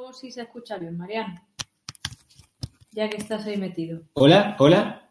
[0.00, 1.40] Favor, si se escucha bien, Mariano.
[2.92, 4.00] Ya que estás ahí metido.
[4.14, 5.08] Hola, hola.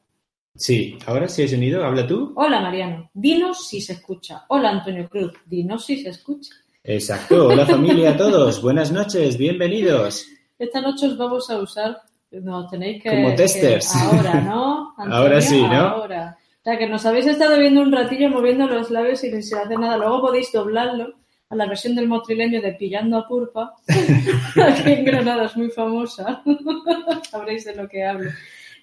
[0.55, 1.85] Sí, ahora sí hay sonido.
[1.85, 2.33] ¿Habla tú?
[2.35, 3.09] Hola, Mariano.
[3.13, 4.45] Dinos si se escucha.
[4.49, 5.31] Hola, Antonio Cruz.
[5.45, 6.53] Dinos si se escucha.
[6.83, 7.47] Exacto.
[7.47, 8.61] Hola familia a todos.
[8.61, 10.25] Buenas noches, bienvenidos.
[10.57, 13.09] Esta noche os vamos a usar, nos tenéis que...
[13.11, 13.93] Como testers.
[13.93, 14.89] que- ahora, ¿no?
[14.97, 15.15] Antonio?
[15.17, 15.69] Ahora sí, ¿no?
[15.87, 16.37] Ahora.
[16.59, 19.55] O sea, que nos habéis estado viendo un ratillo moviendo los labios y no se
[19.57, 19.97] hace nada.
[19.97, 21.13] Luego podéis doblarlo
[21.49, 23.75] a la versión del motrileño de Pillando a Purpa.
[23.87, 26.43] Aquí en Granada es muy famosa.
[27.29, 28.29] Sabréis de lo que hablo.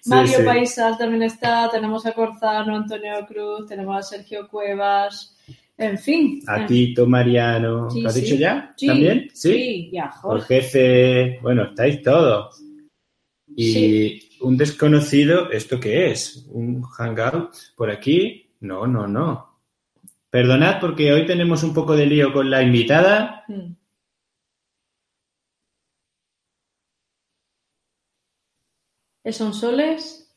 [0.05, 0.43] Mario sí.
[0.43, 5.35] Paisal también está, tenemos a Corzano, Antonio Cruz, tenemos a Sergio Cuevas,
[5.77, 6.41] en fin.
[6.47, 7.89] A Tito, Mariano.
[7.89, 8.73] Sí, ¿Lo has dicho ya?
[8.85, 9.29] ¿También?
[9.33, 9.53] Sí.
[9.53, 10.61] Sí, ya, Jorge.
[10.61, 11.39] jefe.
[11.41, 12.63] Bueno, estáis todos.
[13.55, 16.45] Y un desconocido, ¿esto qué es?
[16.51, 18.51] ¿Un hangout por aquí?
[18.59, 19.56] No, no, no.
[20.37, 23.43] Perdonad porque hoy tenemos un poco de lío con la invitada.
[23.47, 23.73] Mm.
[29.31, 30.31] ¿Son soles?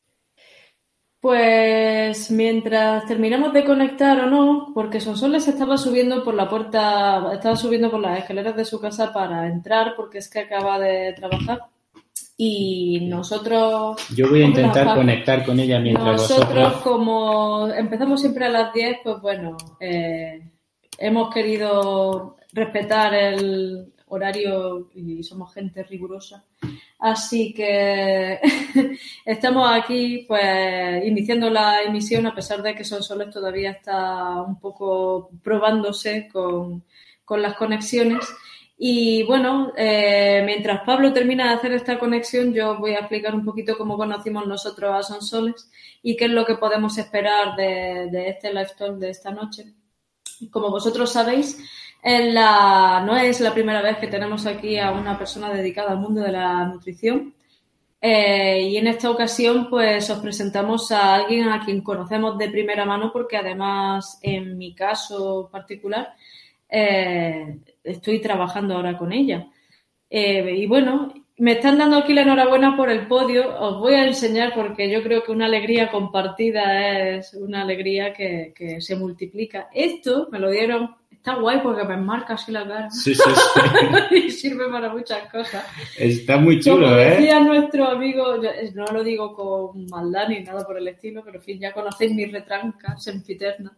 [1.21, 7.57] Pues mientras terminamos de conectar o no, porque Sonsoles estaba subiendo por la puerta, estaba
[7.57, 11.69] subiendo por las escaleras de su casa para entrar, porque es que acaba de trabajar.
[12.43, 16.83] Y nosotros, Yo voy a intentar conectar con ella mientras nosotros vosotros.
[16.83, 20.41] como empezamos siempre a las 10, pues bueno, eh,
[20.97, 26.47] hemos querido respetar el horario y somos gente rigurosa.
[26.99, 28.41] Así que
[29.27, 35.29] estamos aquí pues iniciando la emisión a pesar de que Sonsoles todavía está un poco
[35.43, 36.85] probándose con,
[37.23, 38.27] con las conexiones.
[38.83, 43.45] Y bueno, eh, mientras Pablo termina de hacer esta conexión, yo voy a explicar un
[43.45, 45.71] poquito cómo conocimos nosotros a Sonsoles
[46.03, 49.75] y qué es lo que podemos esperar de, este live talk de esta noche.
[50.51, 51.59] Como vosotros sabéis,
[52.03, 56.33] no es la primera vez que tenemos aquí a una persona dedicada al mundo de
[56.33, 57.35] la nutrición.
[58.01, 62.87] Eh, y en esta ocasión, pues os presentamos a alguien a quien conocemos de primera
[62.87, 66.15] mano, porque además, en mi caso particular,
[66.67, 69.47] eh, estoy trabajando ahora con ella.
[70.09, 73.59] Eh, y bueno, me están dando aquí la enhorabuena por el podio.
[73.61, 78.53] Os voy a enseñar porque yo creo que una alegría compartida es una alegría que,
[78.55, 79.69] que se multiplica.
[79.73, 83.23] Esto me lo dieron, está guay porque me enmarca así la cara Sí, sí,
[84.11, 84.17] sí.
[84.27, 85.65] y sirve para muchas cosas.
[85.97, 87.11] Está muy Como chulo, ¿eh?
[87.11, 91.37] decía nuestro amigo, yo- no lo digo con maldad ni nada por el estilo, pero
[91.39, 93.77] en fin, ya conocéis mi retranca sempiterna.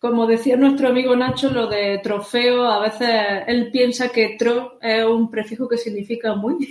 [0.00, 3.10] Como decía nuestro amigo Nacho, lo de trofeo, a veces
[3.46, 6.56] él piensa que tro es un prefijo que significa muy.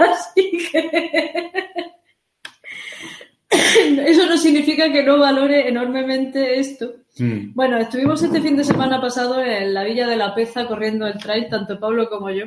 [0.00, 1.50] Así que.
[4.06, 6.94] Eso no significa que no valore enormemente esto.
[7.18, 7.52] Mm.
[7.54, 11.18] Bueno, estuvimos este fin de semana pasado en la Villa de la Peza corriendo el
[11.18, 12.46] trail, tanto Pablo como yo.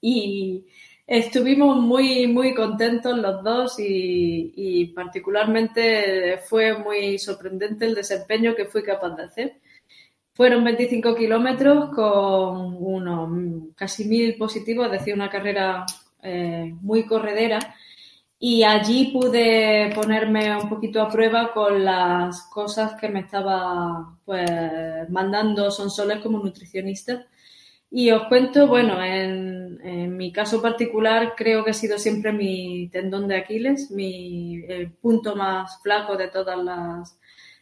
[0.00, 0.64] Y
[1.06, 8.82] estuvimos muy, muy contentos los dos y, particularmente fue muy sorprendente el desempeño que fui
[8.82, 9.60] capaz de hacer.
[10.34, 15.86] Fueron 25 kilómetros con unos casi mil positivos, es decir, una carrera
[16.22, 17.58] eh, muy corredera.
[18.38, 24.50] Y allí pude ponerme un poquito a prueba con las cosas que me estaba pues
[25.08, 27.26] mandando Sonsoles como nutricionista.
[27.90, 33.28] Y os cuento, bueno, en, mi caso particular creo que ha sido siempre mi tendón
[33.28, 37.18] de Aquiles, mi el punto más flaco de todas las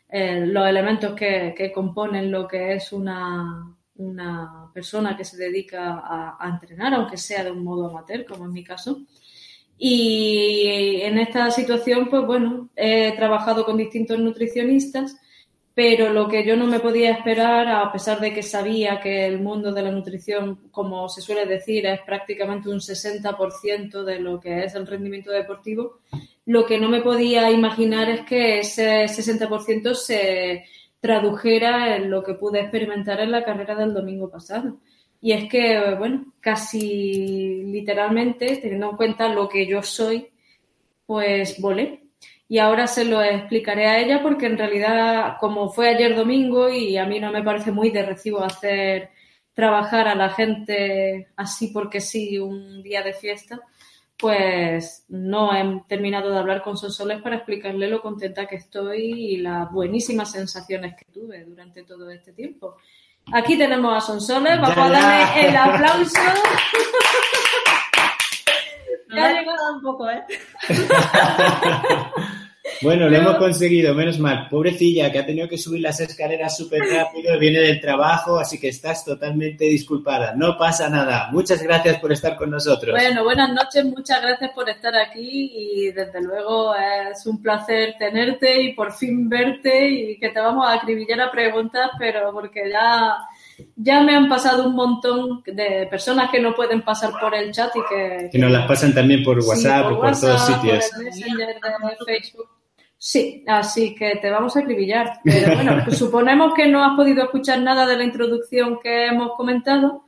[0.08, 5.94] eh, los elementos que, que componen lo que es una, una persona que se dedica
[5.98, 9.02] a, a entrenar, aunque sea de un modo amateur, como en mi caso.
[9.76, 15.16] Y en esta situación, pues bueno, he trabajado con distintos nutricionistas,
[15.74, 19.40] pero lo que yo no me podía esperar, a pesar de que sabía que el
[19.40, 24.64] mundo de la nutrición, como se suele decir, es prácticamente un 60% de lo que
[24.64, 25.98] es el rendimiento deportivo,
[26.46, 30.64] lo que no me podía imaginar es que ese 60% se
[31.00, 34.78] tradujera en lo que pude experimentar en la carrera del domingo pasado.
[35.20, 40.28] Y es que, bueno, casi literalmente, teniendo en cuenta lo que yo soy,
[41.06, 42.03] pues volé.
[42.48, 46.96] Y ahora se lo explicaré a ella porque en realidad, como fue ayer domingo y
[46.98, 49.10] a mí no me parece muy de recibo hacer
[49.54, 53.60] trabajar a la gente así porque sí un día de fiesta,
[54.18, 59.36] pues no he terminado de hablar con Sonsoles para explicarle lo contenta que estoy y
[59.38, 62.76] las buenísimas sensaciones que tuve durante todo este tiempo.
[63.32, 66.20] Aquí tenemos a Sonsoles, vamos a darle el aplauso.
[69.08, 70.24] Me ha llegado un poco, ¿eh?
[72.80, 74.48] Bueno, lo hemos conseguido, menos mal.
[74.48, 78.68] Pobrecilla, que ha tenido que subir las escaleras súper rápido, viene del trabajo, así que
[78.68, 80.34] estás totalmente disculpada.
[80.34, 81.28] No pasa nada.
[81.30, 82.98] Muchas gracias por estar con nosotros.
[82.98, 88.62] Bueno, buenas noches, muchas gracias por estar aquí y desde luego es un placer tenerte
[88.62, 93.18] y por fin verte y que te vamos a acribillar a preguntas, pero porque ya,
[93.76, 97.70] ya me han pasado un montón de personas que no pueden pasar por el chat
[97.76, 98.28] y que...
[98.30, 100.90] Que nos las pasan también por Sí, WhatsApp o por todos WhatsApp, sitios.
[100.90, 102.48] Por el Messenger de Facebook.
[102.96, 105.20] Sí, así que te vamos a acribillar.
[105.24, 109.32] Pero bueno, pues suponemos que no has podido escuchar nada de la introducción que hemos
[109.36, 110.04] comentado.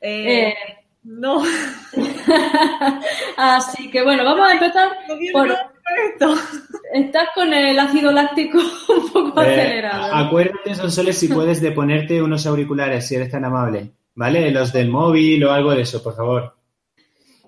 [0.00, 0.54] Eh, Eh,
[1.02, 1.42] no,
[3.36, 5.48] así que bueno, vamos a empezar no por...
[5.50, 6.34] esto.
[6.92, 8.58] Estás con el ácido láctico
[8.88, 10.14] un poco Eh, acelerado.
[10.14, 13.90] acuérdate, Sonsoles, si puedes de ponerte unos auriculares, si eres tan amable.
[14.14, 14.50] ¿Vale?
[14.50, 16.54] Los del móvil o algo de eso, por favor.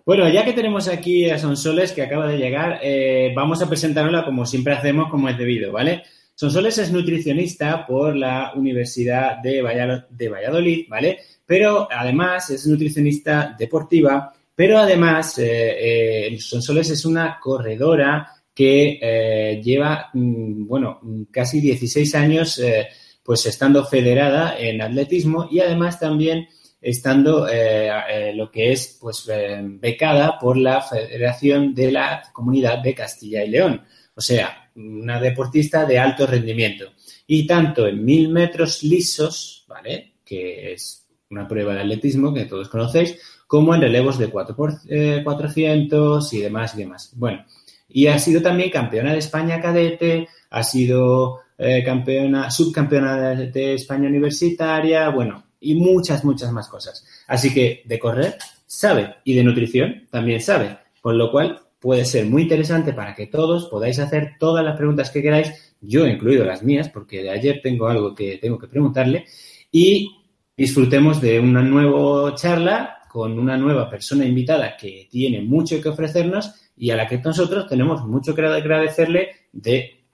[0.06, 4.25] Bueno, ya que tenemos aquí a Sonsoles, que acaba de llegar, eh, vamos a presentarla
[4.25, 6.03] como siempre hacemos, como es debido, ¿vale?
[6.35, 11.19] Sonsoles es nutricionista por la Universidad de Vallado- de Valladolid, ¿vale?
[11.44, 20.11] Pero además es nutricionista deportiva, pero además eh, Sonsoles es una corredora que eh, lleva,
[20.13, 22.89] mm, bueno, mm, casi 16 años eh,
[23.23, 26.49] pues estando federada en atletismo y además también
[26.81, 29.31] estando eh, lo que es pues
[29.79, 33.83] becada por la Federación de la Comunidad de Castilla y León.
[34.15, 36.93] O sea, una deportista de alto rendimiento.
[37.27, 40.15] Y tanto en mil metros lisos, ¿vale?
[40.25, 44.75] Que es una prueba de atletismo que todos conocéis, como en relevos de 4 por,
[44.89, 47.13] eh, 400 y demás y demás.
[47.17, 47.45] Bueno,
[47.93, 53.75] y ha sido también campeona de España cadete, ha sido eh, campeona, subcampeona de, de
[53.75, 57.05] España universitaria, bueno, y muchas, muchas más cosas.
[57.27, 58.37] Así que de correr
[58.67, 63.27] sabe y de nutrición también sabe, con lo cual puede ser muy interesante para que
[63.27, 67.61] todos podáis hacer todas las preguntas que queráis, yo incluido las mías, porque de ayer
[67.62, 69.27] tengo algo que tengo que preguntarle,
[69.71, 70.09] y
[70.56, 76.55] disfrutemos de una nueva charla con una nueva persona invitada que tiene mucho que ofrecernos
[76.77, 80.05] y a la que nosotros tenemos mucho que agradecerle de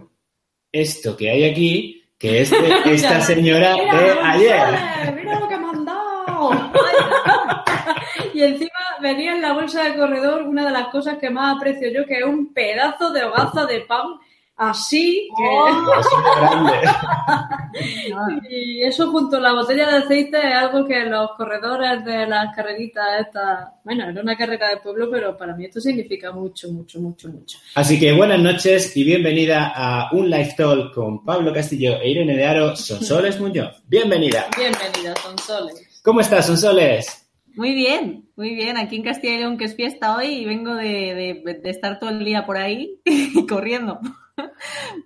[0.72, 5.14] esto que hay aquí, que es de esta señora de ayer.
[5.14, 6.50] Mira lo que me han dado.
[8.34, 8.70] y encima
[9.00, 12.18] venía en la bolsa de corredor una de las cosas que más aprecio yo, que
[12.18, 14.18] es un pedazo de hogaza de pan
[14.58, 15.28] así.
[15.36, 16.78] que- Así grande.
[18.50, 22.54] Y eso junto a la botella de aceite es algo que los corredores de las
[22.56, 26.98] carreritas estas, bueno, era una carrera de pueblo, pero para mí esto significa mucho, mucho,
[27.00, 27.58] mucho, mucho.
[27.74, 32.36] Así que buenas noches y bienvenida a un live talk con Pablo Castillo e Irene
[32.36, 33.80] de Aro, Sonsoles Muñoz.
[33.86, 34.46] Bienvenida.
[34.56, 36.00] Bienvenida, Sonsoles.
[36.02, 37.28] ¿Cómo estás, Sonsoles?
[37.54, 38.76] Muy bien, muy bien.
[38.76, 41.98] Aquí en Castilla y León, que es fiesta hoy, y vengo de, de- de estar
[42.00, 42.98] todo el día por ahí
[43.48, 44.00] corriendo.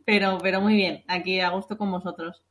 [0.05, 2.43] Pero, pero muy bien, aquí a gusto con vosotros.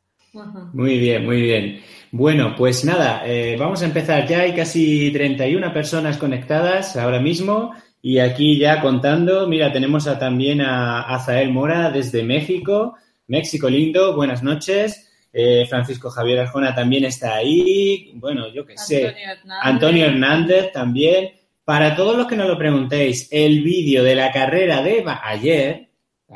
[0.73, 1.81] Muy bien, muy bien.
[2.11, 4.25] Bueno, pues nada, eh, vamos a empezar.
[4.27, 10.17] Ya hay casi 31 personas conectadas ahora mismo y aquí ya contando, mira, tenemos a-
[10.17, 12.95] también a Azael Mora desde México,
[13.27, 15.09] México lindo, buenas noches.
[15.33, 18.11] Eh, Francisco Javier Arjona también está ahí.
[18.15, 19.07] Bueno, yo qué sé.
[19.07, 19.59] Antonio Hernández.
[19.63, 21.31] Antonio Hernández también.
[21.63, 25.87] Para todos los que no lo preguntéis, el vídeo de la carrera de ma- ayer,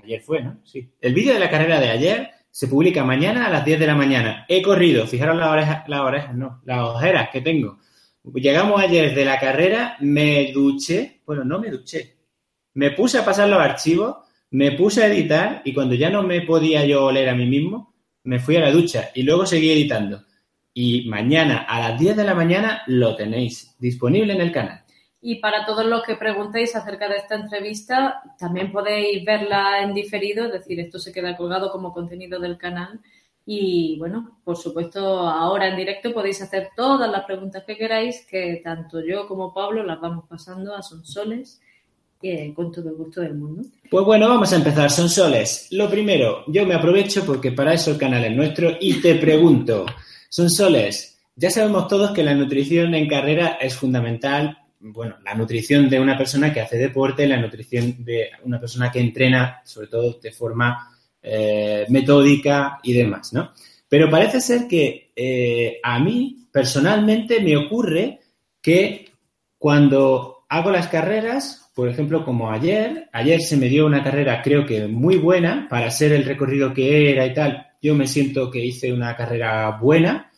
[0.04, 0.60] ayer fue, ¿no?
[0.64, 0.90] Sí.
[1.02, 3.96] El vídeo de la carrera de ayer se publica mañana a las 10 de la
[3.96, 4.46] mañana.
[4.48, 7.80] He corrido, fijaros las orejas, las orejas, no, las ojeras que tengo.
[8.34, 12.16] Llegamos ayer de la carrera, me duché, bueno, no me duché,
[12.76, 14.18] me puse a pasar los archivos,
[14.52, 17.94] me puse a editar y cuando ya no me podía yo oler a mí mismo,
[18.24, 20.24] me fui a la ducha y luego seguí editando.
[20.78, 24.85] y mañana a las 10 de la mañana lo tenéis disponible en el canal.
[25.28, 30.46] Y para todos los que preguntéis acerca de esta entrevista, también podéis verla en diferido,
[30.46, 33.00] es decir, esto se queda colgado como contenido del canal.
[33.44, 38.62] Y bueno, por supuesto, ahora en directo podéis hacer todas las preguntas que queráis, que
[38.64, 41.60] tanto yo como Pablo las vamos pasando a Sonsoles
[42.22, 43.64] eh, con todo el gusto del mundo.
[43.90, 45.70] Pues bueno, vamos a empezar, Sonsoles.
[45.72, 49.88] Lo primero, yo me aprovecho porque para eso el canal es nuestro y te pregunto,
[50.30, 54.60] Sonsoles, ya sabemos todos que la nutrición en carrera es fundamental
[54.92, 59.00] bueno, la nutrición de una persona que hace deporte, la nutrición de una persona que
[59.00, 63.52] entrena, sobre todo de forma eh, metódica y demás, ¿no?
[63.88, 68.20] Pero parece ser que eh, a mí personalmente me ocurre
[68.62, 69.10] que
[69.58, 74.66] cuando hago las carreras, por ejemplo, como ayer, ayer se me dio una carrera creo
[74.66, 78.64] que muy buena para ser el recorrido que era y tal, yo me siento que
[78.64, 80.32] hice una carrera buena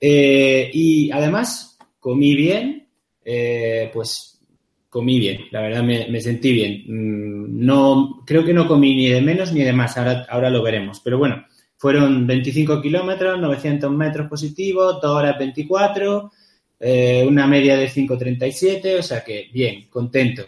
[0.00, 2.81] eh, y además comí bien,
[3.24, 4.40] eh, pues
[4.88, 6.84] comí bien, la verdad me, sentí bien.
[6.86, 10.62] Mm, no, creo que no comí ni de menos ni de más, ahora, ahora lo
[10.62, 11.00] veremos.
[11.00, 16.30] Pero bueno, fueron 25 kilómetros, 900 metros positivos, 2 horas 24,
[16.80, 20.44] eh, una media de 5.37, o sea que bien, contento.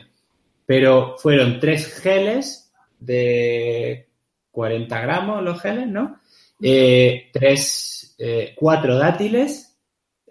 [0.66, 4.08] Pero fueron tres geles de
[4.50, 6.20] 40 gramos los geles, ¿no?
[6.60, 8.16] Eh, tres,
[8.54, 9.73] cuatro dátiles,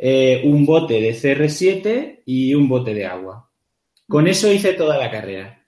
[0.05, 3.50] eh, un bote de CR7 y un bote de agua.
[4.05, 5.63] Con eso hice toda la carrera.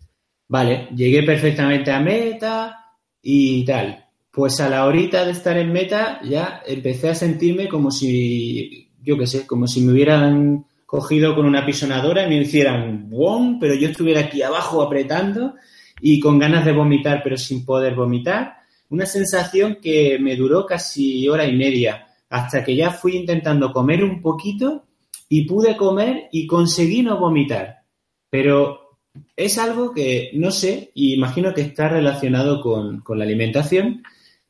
[0.50, 4.08] Vale, llegué perfectamente a meta y tal.
[4.30, 9.18] Pues a la horita de estar en meta ya empecé a sentirme como si, yo
[9.18, 13.58] qué sé, como si me hubieran cogido con una pisonadora y me hicieran ¡bom!
[13.58, 15.56] pero yo estuviera aquí abajo apretando
[16.02, 18.58] y con ganas de vomitar pero sin poder vomitar.
[18.90, 24.04] Una sensación que me duró casi hora y media hasta que ya fui intentando comer
[24.04, 24.84] un poquito
[25.30, 27.84] y pude comer y conseguí no vomitar.
[28.30, 29.00] Pero
[29.38, 34.04] es algo que no sé, y imagino que está relacionado con, la alimentación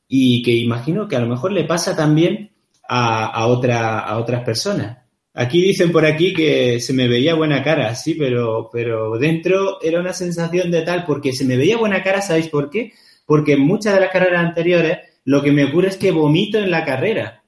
[0.08, 2.54] y que imagino que a lo mejor le pasa también
[2.90, 4.98] a, otra, a otras personas.
[5.36, 10.00] Aquí dicen por aquí que se me veía buena cara, sí, pero, pero dentro era
[10.00, 12.94] una sensación de tal, porque se me veía buena cara, ¿sabéis por qué?
[13.28, 16.72] Porque en muchas de las carreras anteriores lo que me ocurre es que vomito en
[16.72, 17.44] la carrera.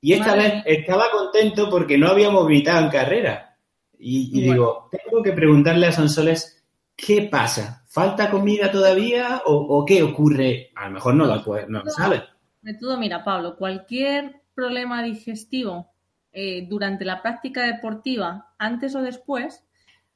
[0.00, 3.56] Y esta vez estaba contento porque no había vomitado en carrera.
[3.98, 6.64] Y, digo, tengo que preguntarle a Sonsoles,
[6.94, 7.84] ¿qué pasa?
[7.88, 10.70] ¿Falta comida todavía o, qué ocurre?
[10.76, 12.22] A lo mejor no lo, no lo sabe.
[12.62, 15.90] De todo, mira, Pablo, cualquier problema digestivo
[16.32, 19.64] eh, durante la práctica deportiva, antes o después,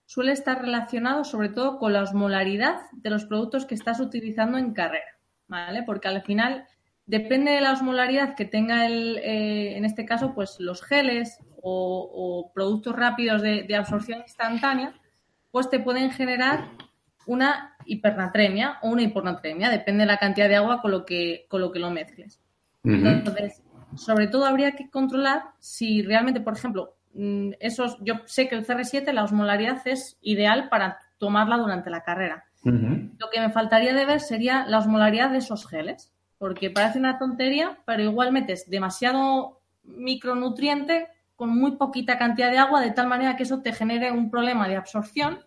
[0.06, 4.74] suele estar relacionado sobre todo con la osmolaridad de los productos que estás utilizando en
[4.74, 5.82] carrera, ¿vale?
[5.84, 6.66] Porque al final
[7.06, 12.50] Depende de la osmolaridad que tenga el, eh, en este caso, pues los geles o,
[12.54, 14.94] productos rápidos de, absorción instantánea,
[15.50, 16.68] pues te pueden generar
[17.26, 21.60] una hipernatremia o una hiponatremia, depende de la cantidad de agua con lo que, con
[21.60, 22.40] lo, que lo mezcles.
[22.84, 23.62] Entonces,
[23.96, 28.66] sobre todo habría que controlar si realmente, por ejemplo, mm, esos, yo sé que el
[28.66, 32.44] CR7, la osmolaridad es ideal para tomarla durante la carrera.
[32.64, 37.20] Lo que me faltaría de ver sería la osmolaridad de esos geles porque parece una
[37.20, 41.06] tontería, pero igual metes demasiado micronutriente
[41.36, 44.66] con muy poquita cantidad de agua, de tal manera que eso te genere un problema
[44.66, 45.38] de absorción.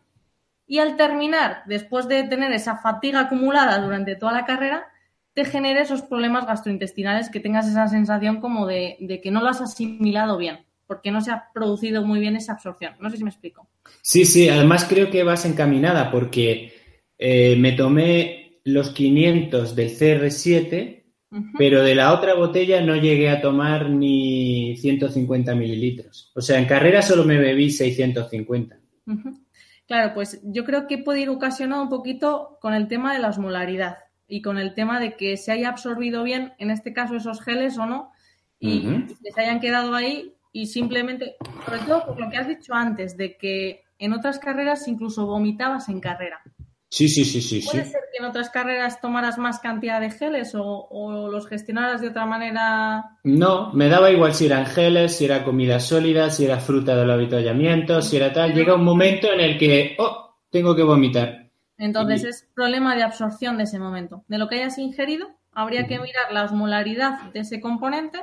[0.66, 4.88] Y al terminar, después de tener esa fatiga acumulada durante toda la carrera,
[5.34, 9.60] te genere esos problemas gastrointestinales, que tengas esa sensación como de, que no lo has
[9.60, 12.94] asimilado bien, porque no se ha producido muy bien esa absorción.
[13.02, 13.68] No sé si me explico.
[14.02, 16.74] Sí, sí, además creo que vas encaminada porque
[17.18, 21.04] eh, me tomé los 500 del CR7,
[21.58, 26.32] pero de la otra botella no llegué a tomar ni 150 mililitros.
[26.36, 28.78] O sea, en carrera solo me bebí 650.
[29.88, 33.30] Claro, pues yo creo que puede ir ocasionado un poquito con el tema de la
[33.30, 37.42] osmolaridad y con el tema de que se haya absorbido bien, en este caso, esos
[37.42, 38.12] geles o no,
[38.60, 38.88] y
[39.22, 43.38] les hayan quedado ahí y simplemente, sobre todo por lo que has dicho antes, de
[43.38, 46.42] que en otras carreras incluso vomitabas en carrera.
[46.96, 47.60] Sí, sí, sí, sí.
[47.60, 52.08] ¿Puede ser que en otras carreras tomaras más cantidad de geles o, los gestionaras de
[52.08, 53.18] otra manera?
[53.26, 57.12] No, me daba igual si eran geles, si era comida sólida, si era fruta del
[57.12, 58.54] avituallamiento, si era tal.
[58.54, 61.50] Llega un momento en el que, oh, tengo que vomitar.
[61.78, 64.24] Entonces es problema de absorción de ese momento.
[64.30, 68.22] De lo que hayas ingerido, habría que mirar la osmolaridad de ese componente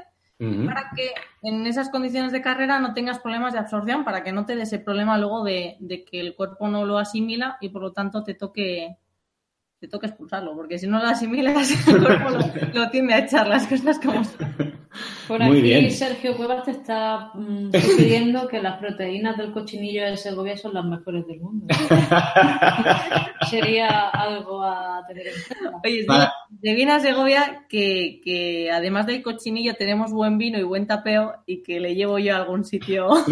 [0.66, 4.44] para que en esas condiciones de carrera no tengas problemas de absorción, para que no
[4.44, 5.76] te dé ese problema luego de,
[6.10, 8.96] que el cuerpo no lo asimila y por lo tanto te toque
[9.78, 12.30] te toque expulsarlo, porque si no lo asimilas, el cuerpo
[12.72, 14.22] lo, tiende a echar las cosas como.
[15.26, 15.90] Por Muy aquí bien.
[15.90, 20.84] Sergio Cuevas te está mm, sugiriendo que las proteínas del cochinillo de Segovia son las
[20.84, 21.66] mejores del mundo.
[23.48, 25.80] Sería algo a tener en cuenta.
[25.84, 30.62] Oye, Para- de viene a Segovia que, que además del cochinillo tenemos buen vino y
[30.62, 33.08] buen tapeo y que le llevo yo a algún sitio.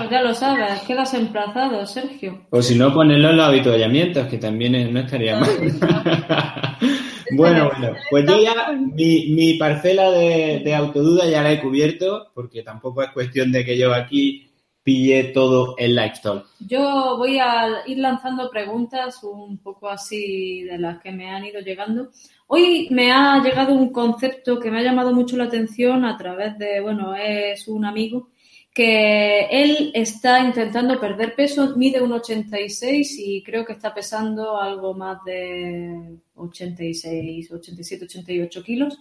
[0.00, 2.46] Pues ya lo sabes, quedas emplazado, Sergio.
[2.50, 5.50] O si no, ponerlo en los avituallamientos, que también no estaría mal.
[7.32, 12.30] bueno, bueno, pues yo ya mi, mi parcela de, de autoduda ya la he cubierto,
[12.34, 14.50] porque tampoco es cuestión de que yo aquí
[14.82, 16.42] pille todo el lifestyle.
[16.66, 21.60] Yo voy a ir lanzando preguntas un poco así de las que me han ido
[21.60, 22.10] llegando.
[22.46, 26.58] Hoy me ha llegado un concepto que me ha llamado mucho la atención a través
[26.58, 28.28] de, bueno, es un amigo
[28.72, 34.94] que él está intentando perder peso, mide un 86 y creo que está pesando algo
[34.94, 38.98] más de 86, 87, 88 kilos.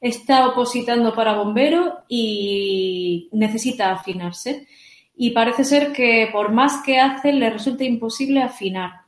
[0.00, 4.66] Está opositando para bombero y necesita afinarse
[5.16, 9.06] y parece ser que por más que hace le resulta imposible afinar.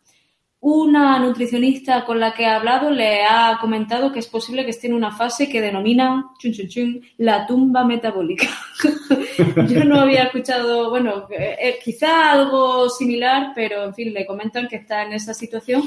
[0.61, 4.89] Una nutricionista con la que he hablado le ha comentado que es posible que esté
[4.89, 8.49] en una fase que denomina chun, chun, chun, la tumba metabólica.
[9.69, 14.67] Yo no había escuchado, bueno, eh, eh, quizá algo similar, pero en fin, le comentan
[14.67, 15.85] que está en esa situación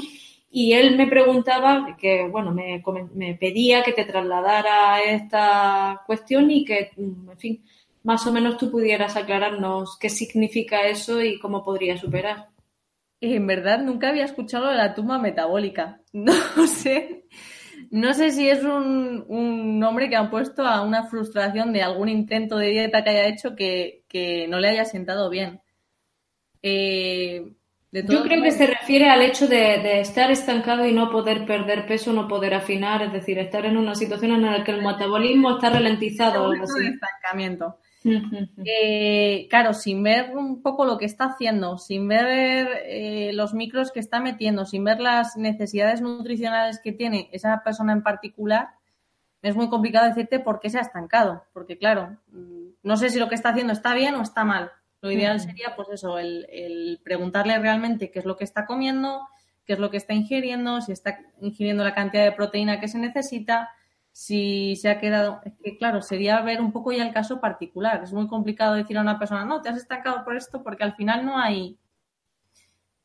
[0.54, 2.82] y él me preguntaba, que bueno, me,
[3.14, 7.64] me pedía que te trasladara esta cuestión y que, mm, en fin,
[8.02, 12.48] más o menos tú pudieras aclararnos qué significa eso y cómo podría superar.
[13.22, 16.00] En verdad nunca había escuchado la tumba metabólica.
[16.12, 17.24] No sé.
[17.90, 22.08] No sé si es un, un nombre que han puesto a una frustración de algún
[22.08, 25.60] intento de dieta que haya hecho que, que no le haya sentado bien.
[26.62, 27.54] Eh,
[27.92, 31.44] de Yo creo que se refiere al hecho de, de estar estancado y no poder
[31.46, 34.82] perder peso, no poder afinar, es decir, estar en una situación en la que el
[34.82, 36.86] metabolismo está ralentizado o algo de así.
[36.86, 37.76] estancamiento.
[38.64, 43.92] Eh, claro, sin ver un poco lo que está haciendo, sin ver eh, los micros
[43.92, 48.70] que está metiendo, sin ver las necesidades nutricionales que tiene esa persona en particular,
[49.42, 51.44] es muy complicado decirte por qué se ha estancado.
[51.52, 54.72] Porque, claro, mm, no sé si lo que está haciendo está bien o está mal.
[55.02, 59.28] Lo ideal sería, pues eso, el, el preguntarle realmente qué es lo que está comiendo,
[59.66, 62.98] qué es lo que está ingiriendo, si está ingiriendo la cantidad de proteína que se
[62.98, 63.70] necesita,
[64.12, 65.40] si se ha quedado.
[65.44, 68.02] Es que, claro, sería ver un poco ya el caso particular.
[68.04, 70.94] Es muy complicado decir a una persona, no, te has estancado por esto, porque al
[70.94, 71.78] final no hay.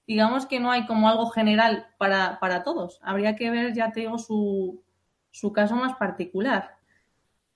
[0.06, 3.00] Digamos que no hay como algo general para, para todos.
[3.02, 4.84] Habría que ver, ya te digo, su,
[5.32, 6.77] su caso más particular.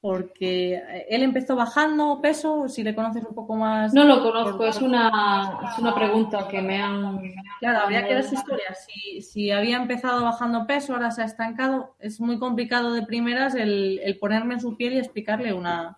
[0.01, 3.93] Porque él empezó bajando peso, si le conoces un poco más.
[3.93, 7.21] No lo conozco, es una, es una pregunta que me han...
[7.59, 8.73] Claro, habría que ver su historia.
[8.73, 13.53] Si, si había empezado bajando peso, ahora se ha estancado, es muy complicado de primeras
[13.53, 15.97] el, el ponerme en su piel y explicarle una,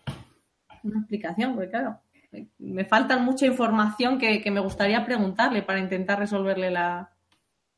[0.83, 1.99] una explicación, porque claro,
[2.33, 7.09] me- me falta mucha información que, que me gustaría preguntarle para intentar resolverle la,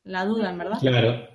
[0.06, 0.78] la duda, en verdad.
[0.80, 1.28] Claro.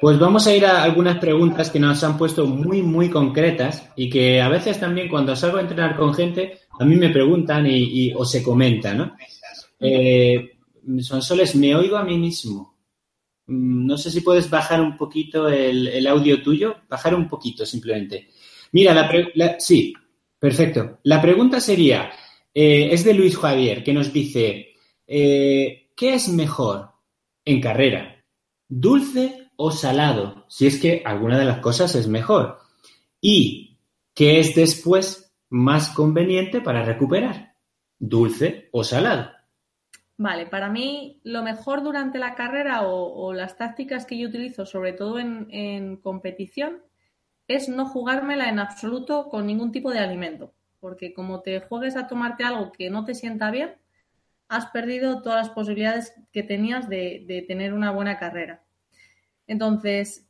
[0.00, 4.10] Pues vamos a ir a algunas preguntas que nos han puesto muy, muy concretas y
[4.10, 8.12] que a veces también cuando salgo a entrenar con gente, a mí me preguntan y,
[8.14, 9.16] o se comentan, ¿no?
[9.80, 10.52] Eh,
[11.00, 12.76] Sonsoles, me oigo a mí mismo.
[13.46, 17.64] Mm, No sé si puedes bajar un poquito el, el audio tuyo, bajar un poquito
[17.66, 18.28] simplemente.
[18.72, 19.92] Mira, la, pre- la- sí,
[20.38, 20.98] perfecto.
[21.04, 22.10] La pregunta sería,
[22.52, 24.74] eh, es de Luis Javier, que nos dice,
[25.06, 26.90] eh, ¿qué es mejor
[27.44, 28.15] en carrera?
[28.68, 30.44] ¿Dulce o salado?
[30.48, 32.58] Si es que alguna de las cosas es mejor.
[33.20, 33.78] ¿Y
[34.14, 37.54] qué es después más conveniente para recuperar?
[37.98, 39.30] ¿Dulce o salado?
[40.18, 44.94] Vale, para mí lo mejor durante la carrera o, las tácticas que yo utilizo, sobre
[44.94, 46.82] todo en, en competición,
[47.48, 50.54] es no jugármela en absoluto con ningún tipo de alimento.
[50.80, 53.74] Porque como te juegues a tomarte algo que no te sienta bien,
[54.48, 58.62] has perdido todas las posibilidades que tenías de, de tener una buena carrera.
[59.46, 60.26] Entonces,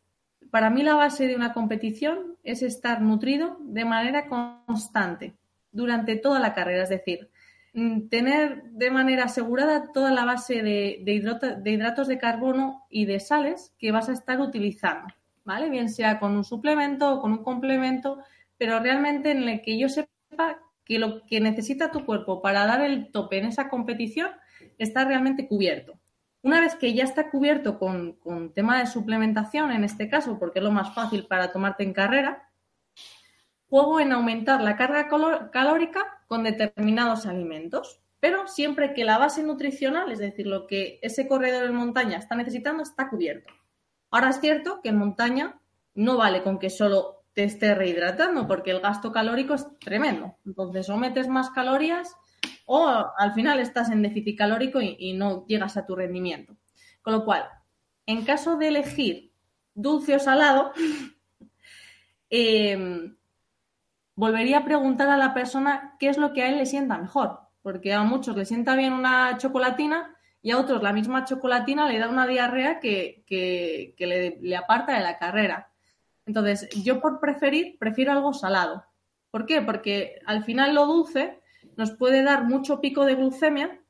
[0.51, 5.35] para mí la base de una competición es estar nutrido de manera constante
[5.73, 7.31] durante toda la carrera, es decir,
[7.75, 13.05] mm, tener de manera asegurada toda la base de, de de hidratos de carbono y
[13.05, 15.13] de sales que vas a estar utilizando,
[15.45, 15.69] ¿vale?
[15.69, 18.21] Bien sea con un suplemento o con un complemento,
[18.57, 22.81] pero realmente en el que yo sepa que lo que necesita tu cuerpo para dar
[22.81, 24.31] el tope en esa competición
[24.79, 25.99] está realmente cubierto.
[26.43, 30.61] Una vez que ya está cubierto con, con tema de suplementación, en este caso, porque
[30.61, 32.49] es lo más fácil para tomarte en carrera,
[33.69, 35.09] juego en aumentar la carga
[35.51, 41.27] calórica con determinados alimentos, pero siempre que la base nutricional, es decir, lo que ese
[41.27, 43.53] corredor en montaña está necesitando, está cubierto.
[44.11, 45.61] Ahora es cierto que en montaña
[45.95, 50.39] no vale con que solo te esté rehidratando, porque el gasto calórico es tremendo.
[50.47, 52.17] Entonces, o metes más calorías
[52.65, 56.57] o al final estás en déficit calórico y, no llegas a tu rendimiento.
[57.03, 57.45] Con lo cual,
[58.07, 59.33] en caso de elegir
[59.75, 60.73] dulce o salado,
[62.31, 63.15] em,
[64.15, 67.41] volvería a preguntar a la persona qué es lo que a él le sienta mejor,
[67.61, 71.99] porque a muchos le sienta bien una chocolatina y a otros la misma chocolatina le
[71.99, 75.71] da una diarrea que, le aparta de la carrera.
[76.27, 78.85] Entonces, yo por preferir, prefiero algo salado.
[79.31, 79.63] ¿Por qué?
[79.63, 81.41] Porque al final lo dulce
[81.77, 83.81] nos puede dar mucho pico de glucemia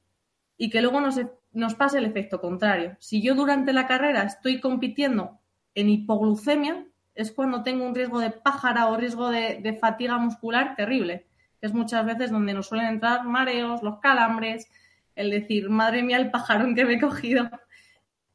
[0.59, 1.21] y que luego nos,
[1.53, 2.97] nos pase el efecto contrario.
[2.99, 5.39] Si yo durante la carrera estoy compitiendo
[5.75, 10.75] en hipoglucemia, es cuando tengo un riesgo de pájara o riesgo de, de fatiga muscular
[10.77, 11.27] terrible,
[11.61, 14.69] que es muchas veces donde nos suelen entrar mareos, los calambres,
[15.15, 17.49] el decir, madre mía, el pajarón que me he cogido.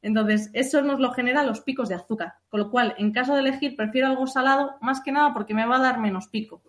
[0.02, 2.34] Entonces, eso nos lo genera los picos de azúcar.
[2.48, 5.64] Con lo cual, en caso de elegir, prefiero algo salado, más que nada porque me
[5.64, 6.62] va a dar menos pico.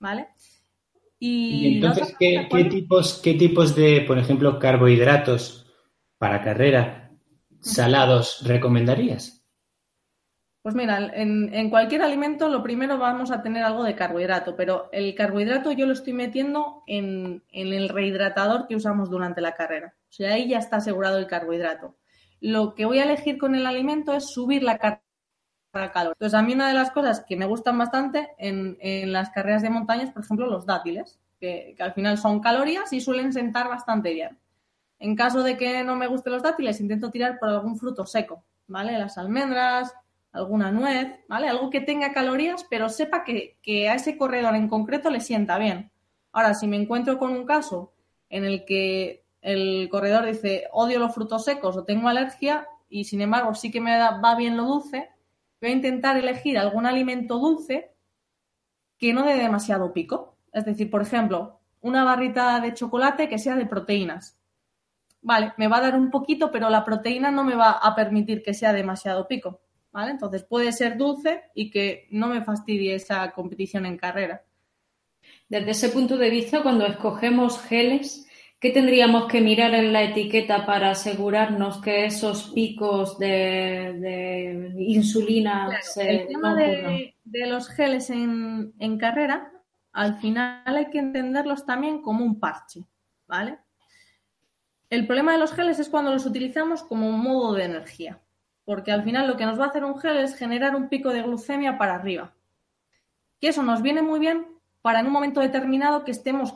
[0.00, 0.28] ¿Vale?
[1.20, 5.72] Y, entonces, ¿qué, tipos, ¿qué tipos de, por ejemplo, carbohidratos
[6.18, 7.12] para carrera
[7.60, 9.46] salados recomendarías?
[10.62, 15.14] Pues mira, en, cualquier alimento lo primero vamos a tener algo de carbohidrato, pero el
[15.14, 19.94] carbohidrato yo lo estoy metiendo en, en el rehidratador que usamos durante la carrera.
[20.08, 21.96] O sea, ahí ya está asegurado el carbohidrato
[22.42, 25.00] lo que voy a elegir con el alimento es subir la carga
[25.92, 26.14] calor.
[26.14, 28.76] Entonces, a mí una de las cosas que me gustan bastante en,
[29.12, 33.00] las carreras de montaña es, por ejemplo, los dátiles, que, al final son calorías y
[33.00, 34.38] suelen sentar bastante bien.
[34.98, 38.44] En caso de que no me gusten los dátiles, intento tirar por algún fruto seco,
[38.66, 38.98] ¿vale?
[38.98, 39.94] Las almendras,
[40.32, 41.48] alguna nuez, ¿vale?
[41.48, 45.92] Algo que tenga calorías, pero sepa que a ese corredor en concreto le sienta bien.
[46.32, 47.92] Ahora, si me encuentro con un caso
[48.28, 53.20] en el que el corredor dice odio los frutos secos o tengo alergia y sin
[53.20, 55.10] embargo sí que me va bien lo dulce,
[55.60, 57.92] voy a intentar elegir algún alimento dulce
[58.98, 60.36] que no dé demasiado pico.
[60.52, 64.38] Es decir, por ejemplo, una barrita de chocolate que sea de proteínas.
[65.22, 68.42] Vale, me va a dar un poquito, pero la proteína no me va a permitir
[68.42, 69.60] que sea demasiado pico.
[69.90, 70.12] ¿Vale?
[70.12, 74.44] Entonces puede ser dulce y que no me fastidie esa competición en carrera.
[75.48, 78.21] Desde ese punto de vista, cuando escogemos geles,
[78.62, 86.08] ¿Qué tendríamos que mirar en la etiqueta para asegurarnos que esos picos de, insulina se
[86.08, 87.16] El tema de,
[87.48, 89.50] los geles en, carrera,
[89.90, 92.84] al final hay que entenderlos también como un parche,
[93.26, 93.58] ¿vale?
[94.90, 98.20] El problema de los geles es cuando los utilizamos como un modo de energía,
[98.64, 101.12] porque al final lo que nos va a hacer un gel es generar un pico
[101.12, 102.32] de glucemia para arriba.
[103.40, 104.46] Que eso nos viene muy bien
[104.82, 106.52] para en un momento determinado que estemos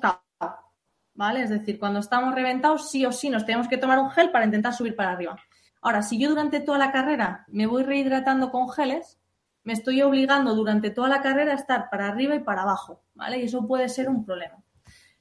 [1.16, 1.42] ¿vale?
[1.42, 4.44] Es decir, cuando estamos reventados, sí o sí nos tenemos que tomar un gel para
[4.44, 5.36] intentar subir para arriba.
[5.80, 9.18] Ahora, si yo durante toda la carrera me voy rehidratando con geles,
[9.64, 13.38] me estoy obligando durante toda la carrera a estar para arriba y para abajo, ¿vale?
[13.38, 14.62] Y eso puede ser un problema.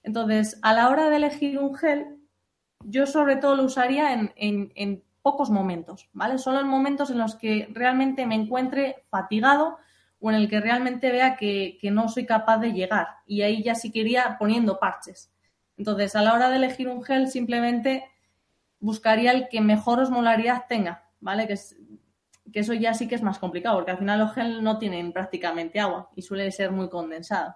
[0.03, 2.19] Entonces, a la hora de elegir un gel,
[2.84, 6.38] yo sobre todo lo usaría en, pocos momentos, ¿vale?
[6.38, 9.79] Solo en momentos en los que realmente me encuentre fatigado
[10.19, 13.08] o en el que realmente vea que, que no soy capaz de llegar.
[13.25, 14.05] Y ahí ya sí que
[14.38, 15.31] poniendo parches.
[15.77, 18.05] Entonces, a la hora de elegir un gel, simplemente
[18.79, 21.47] buscaría el que mejor osmolaridad tenga, ¿vale?
[21.47, 21.55] Que,
[22.51, 25.11] que eso ya sí que es más complicado, porque al final los gel no tienen
[25.11, 27.55] prácticamente agua y suele ser muy condensado.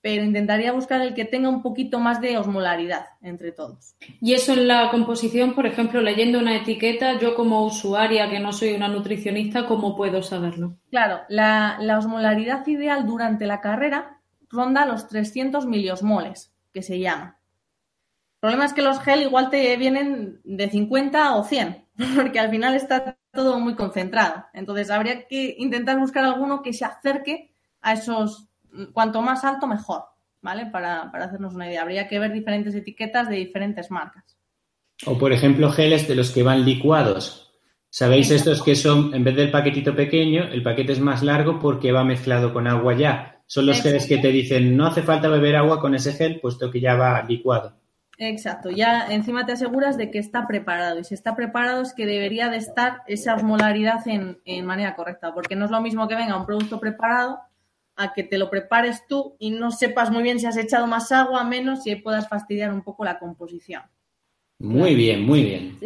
[0.00, 3.94] Pero intentaría buscar el que tenga un poquito más de osmolaridad entre todos.
[4.20, 8.52] Y eso en la composición, por ejemplo, leyendo una etiqueta, yo como usuaria que no
[8.52, 10.76] soy una nutricionista, ¿cómo puedo saberlo?
[10.90, 17.38] Claro, la, la osmolaridad ideal durante la carrera ronda los 300 miliosmoles que se llama.
[18.34, 22.50] El problema es que los gel igual te vienen de 50 o 100, porque al
[22.50, 24.46] final está todo muy concentrado.
[24.52, 28.48] Entonces habría que intentar buscar alguno que se acerque a esos,
[28.92, 30.04] cuanto más alto mejor,
[30.40, 30.66] ¿vale?
[30.66, 31.82] Para, para hacernos una idea.
[31.82, 34.36] Habría que ver diferentes etiquetas de diferentes marcas.
[35.06, 37.52] O por ejemplo geles de los que van licuados.
[37.90, 41.92] ¿Sabéis estos que son, en vez del paquetito pequeño, el paquete es más largo porque
[41.92, 43.31] va mezclado con agua ya?
[43.52, 46.70] Son los geles que te dicen no hace falta beber agua con ese gel, puesto
[46.70, 47.74] que ya va licuado.
[48.16, 50.98] Exacto, ya encima te aseguras de que está preparado.
[50.98, 55.34] Y si está preparado es que debería de estar esa osmolaridad en, en manera correcta,
[55.34, 57.40] porque no es lo mismo que venga un producto preparado
[57.94, 61.12] a que te lo prepares tú y no sepas muy bien si has echado más
[61.12, 63.82] agua, menos, y puedas fastidiar un poco la composición.
[64.62, 65.76] Muy bien, muy bien.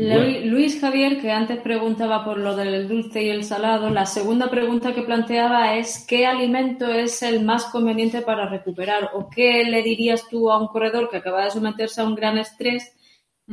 [0.51, 4.95] Luis Javier, que antes preguntaba por lo del dulce y el salado, la segunda pregunta
[4.95, 9.13] que planteaba es ¿qué alimento es el más conveniente para recuperar?
[9.15, 12.37] ¿O qué le dirías tú a un corredor que acaba de someterse a un gran
[12.37, 12.95] estrés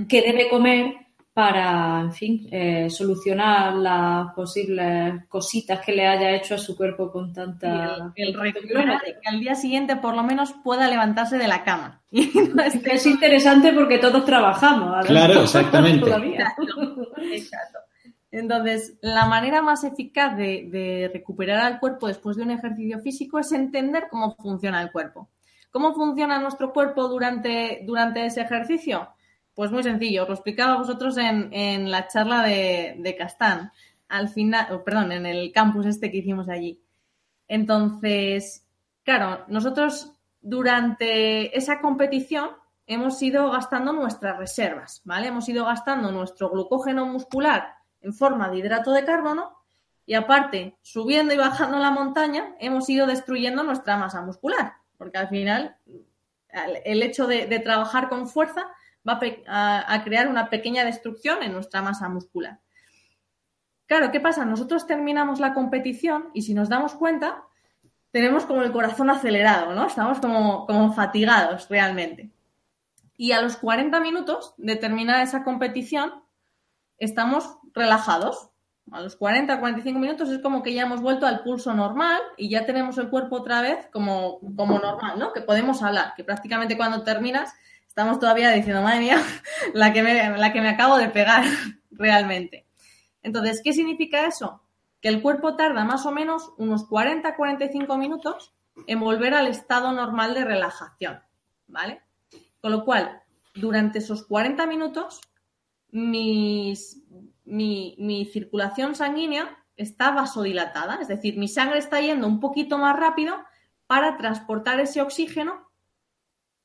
[0.10, 0.94] que debe comer
[1.34, 7.12] para, en fin, eh, solucionar las posibles cositas que le haya hecho a su cuerpo
[7.12, 8.14] con tanta...
[8.16, 12.02] el, el que al día siguiente por lo menos pueda levantarse de la cama.
[12.12, 15.04] Es interesante porque todos trabajamos.
[15.08, 16.12] Claro, exactamente.
[16.12, 17.80] Exacto.
[18.30, 23.40] Entonces, la manera más eficaz de, de, recuperar al cuerpo después de un ejercicio físico
[23.40, 25.30] es entender cómo funciona el cuerpo.
[25.72, 29.10] ¿Cómo funciona nuestro cuerpo durante, durante ese ejercicio?
[29.56, 33.72] Pues muy sencillo, os lo explicaba vosotros en, la charla de, de, Castán,
[34.10, 36.82] al final, perdón, en el campus este que hicimos allí.
[37.48, 38.66] Entonces,
[39.04, 42.50] claro, nosotros durante esa competición
[42.88, 45.28] hemos ido gastando nuestras reservas, ¿vale?
[45.28, 49.56] Hemos ido gastando nuestro glucógeno muscular en forma de hidrato de carbono
[50.06, 55.30] y aparte, subiendo y bajando la montaña, hemos ido destruyendo nuestra masa muscular, porque al
[55.30, 55.78] final
[56.86, 58.68] el hecho de trabajar con fuerza
[59.08, 62.60] va a, crear una pequeña destrucción en nuestra masa muscular.
[63.86, 64.46] Claro, ¿qué pasa?
[64.46, 67.44] Nosotros terminamos la competición y si nos damos cuenta,
[68.12, 69.88] tenemos como el corazón acelerado, ¿no?
[69.88, 72.32] Estamos como, como fatigados realmente.
[73.18, 76.24] Y a los 40 minutos de terminar esa competición,
[76.98, 78.50] estamos relajados.
[78.92, 82.50] A los 40, 45 minutos es como que ya hemos vuelto al pulso normal y
[82.50, 85.32] ya tenemos el cuerpo otra vez como, como normal, ¿no?
[85.32, 87.54] Que podemos hablar, que prácticamente cuando terminas
[87.94, 89.24] estamos todavía diciendo, madre mía,
[89.76, 91.46] la que me, la que me acabo de pegar
[91.92, 92.66] realmente.
[93.22, 94.64] Entonces, ¿qué significa eso?
[95.00, 98.52] Que el cuerpo tarda más o menos unos 40-45 minutos
[98.88, 101.22] en volver al estado normal de relajación,
[101.68, 102.02] ¿vale?
[102.60, 103.22] Con lo cual,
[103.54, 105.22] durante esos 40 minutos,
[105.92, 106.74] mi,
[107.46, 113.36] mi circulación sanguínea está vasodilatada, es decir, mi sangre está yendo un poquito más rápido
[113.86, 115.70] para transportar ese oxígeno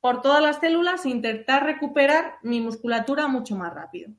[0.00, 4.12] por todas las células e intentar recuperar mi musculatura mucho más rápido.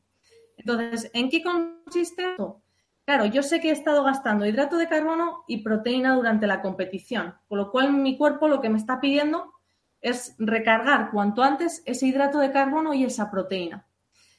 [0.57, 2.61] Entonces, ¿en qué consiste esto?
[3.05, 7.35] Claro, yo sé que he estado gastando hidrato de carbono y proteína durante la competición,
[7.47, 9.53] con lo cual mi cuerpo lo que me está pidiendo
[10.01, 13.87] es recargar cuanto antes ese hidrato de carbono y esa proteína.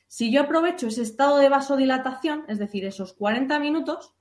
[0.06, 4.14] Si yo aprovecho ese estado de vasodilatación, es decir, esos 40 minutos,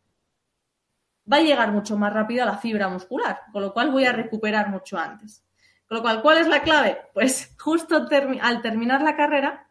[1.32, 4.14] va a llegar mucho más rápido a la fibra muscular, con lo cual voy a
[4.14, 5.44] recuperar mucho antes.
[5.90, 7.00] Con lo cual, ¿cuál es la clave?
[7.16, 8.08] Pues justo
[8.42, 9.68] al terminar la carrera,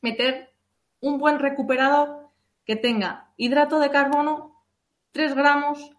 [0.00, 0.54] meter
[1.00, 2.30] un buen recuperador
[2.64, 4.64] que tenga hidrato de carbono
[5.12, 5.90] 3 gramos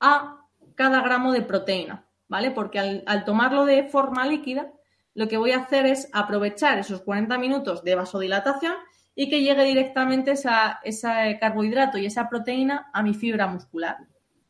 [0.00, 0.38] a
[0.74, 2.50] cada gramo de proteína, ¿vale?
[2.50, 4.72] Porque al, tomarlo de forma líquida,
[5.12, 8.74] lo que voy a hacer es aprovechar esos 40 minutos de vasodilatación
[9.14, 13.98] y que llegue directamente ese carbohidrato y esa proteína a mi fibra muscular.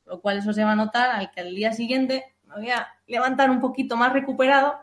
[0.06, 2.24] Lo cual eso se va a notar al que al día siguiente
[2.58, 4.78] voy a levantar un poquito más recuperado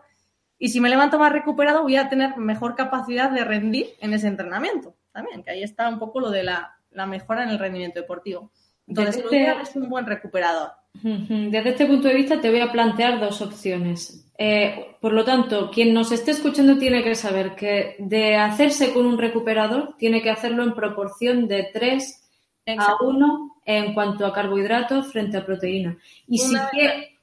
[0.58, 4.28] y si me levanto más recuperado voy a tener mejor capacidad de rendir en ese
[4.28, 8.52] entrenamiento también, que ahí está un poco lo de la, mejora en el rendimiento deportivo.
[8.88, 10.72] Entonces, este, es un buen recuperador.
[10.94, 14.32] Desde este punto de vista te voy a plantear dos opciones.
[14.38, 19.06] Eh, por lo tanto, quien nos esté escuchando tiene que saber que de hacerse con
[19.06, 22.30] un recuperador tiene que hacerlo en proporción de 3
[22.78, 25.98] a 1 en cuanto a carbohidratos frente a proteína.
[26.28, 27.15] Y si, quiere,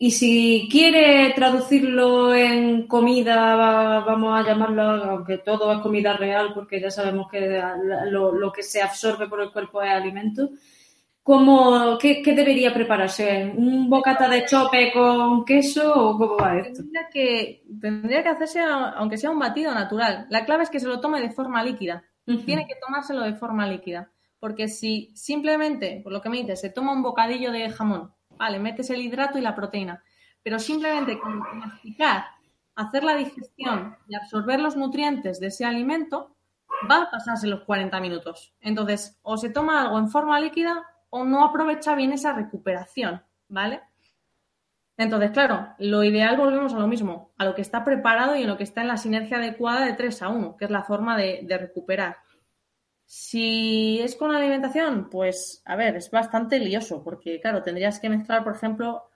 [0.00, 6.80] y si quiere traducirlo en comida, vamos a llamarlo, aunque todo es comida real, porque
[6.80, 7.60] ya sabemos que
[8.06, 10.50] lo, que se absorbe por el cuerpo es alimento,
[11.20, 13.52] ¿cómo, qué, debería prepararse?
[13.56, 16.74] ¿Un bocata de chope con queso o cómo va esto?
[16.82, 20.28] Tendría que, tendría que hacerse, aunque sea un batido natural.
[20.30, 22.04] La clave es que se lo tome de forma líquida.
[22.44, 24.12] Tiene que tomárselo de forma líquida.
[24.38, 28.58] Porque si simplemente, por lo que me dices, se toma un bocadillo de jamón vale,
[28.58, 30.02] metes el hidrato y la proteína,
[30.42, 32.24] pero simplemente con masticar,
[32.74, 36.36] hacer la digestión y absorber los nutrientes de ese alimento,
[36.88, 38.54] va a pasarse los 40 minutos.
[38.60, 43.80] Entonces, o se toma algo en forma líquida o no aprovecha bien esa recuperación, ¿vale?
[44.96, 48.48] Entonces, claro, lo ideal volvemos a lo mismo, a lo que está preparado y en
[48.48, 51.16] lo que está en la sinergia adecuada de 3 a 1, que es la forma
[51.16, 52.18] de, de recuperar.
[53.10, 58.44] Si es con alimentación, pues a ver, es bastante lioso, porque claro, tendrías que mezclar,
[58.44, 59.08] por ejemplo,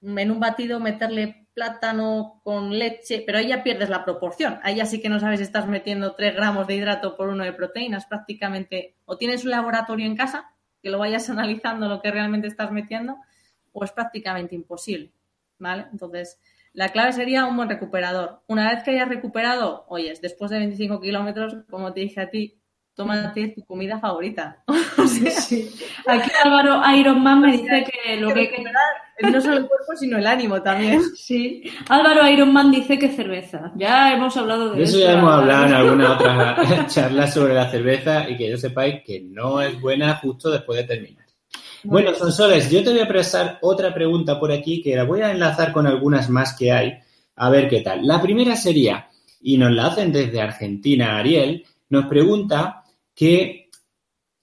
[0.00, 4.60] en un batido meterle plátano con leche, pero ahí ya pierdes la proporción.
[4.62, 7.42] Ahí ya sí que no sabes si estás metiendo 3 gramos de hidrato por uno
[7.42, 8.94] de proteínas, prácticamente.
[9.04, 13.16] O tienes un laboratorio en casa que lo vayas analizando lo que realmente estás metiendo,
[13.72, 15.12] o es prácticamente imposible.
[15.58, 15.86] ¿Vale?
[15.90, 16.38] Entonces,
[16.72, 18.42] la clave sería un buen recuperador.
[18.46, 22.61] Una vez que hayas recuperado, oyes, después de 25 kilómetros, como te dije a ti,
[22.94, 24.62] tómate tu comida favorita.
[25.06, 25.70] Sí.
[26.06, 28.64] Aquí Álvaro Ironman me dice que lo que hay que...
[29.30, 31.00] No solo el cuerpo, sino el ánimo también.
[31.16, 31.62] Sí.
[31.88, 33.72] Álvaro Ironman dice que cerveza.
[33.76, 34.98] Ya hemos hablado de De eso.
[34.98, 39.02] eso ya hemos hablado en alguna otra charla sobre la cerveza y que yo sepáis
[39.04, 41.22] que no es buena justo después de terminar.
[41.84, 45.32] Bueno, Sonsoles, yo te voy a prestar otra pregunta por aquí que la voy a
[45.32, 46.98] enlazar con algunas más que hay,
[47.36, 48.06] a ver qué tal.
[48.06, 49.08] La primera sería,
[49.40, 52.81] y nos la hacen desde Argentina, Ariel, nos pregunta
[53.14, 53.70] que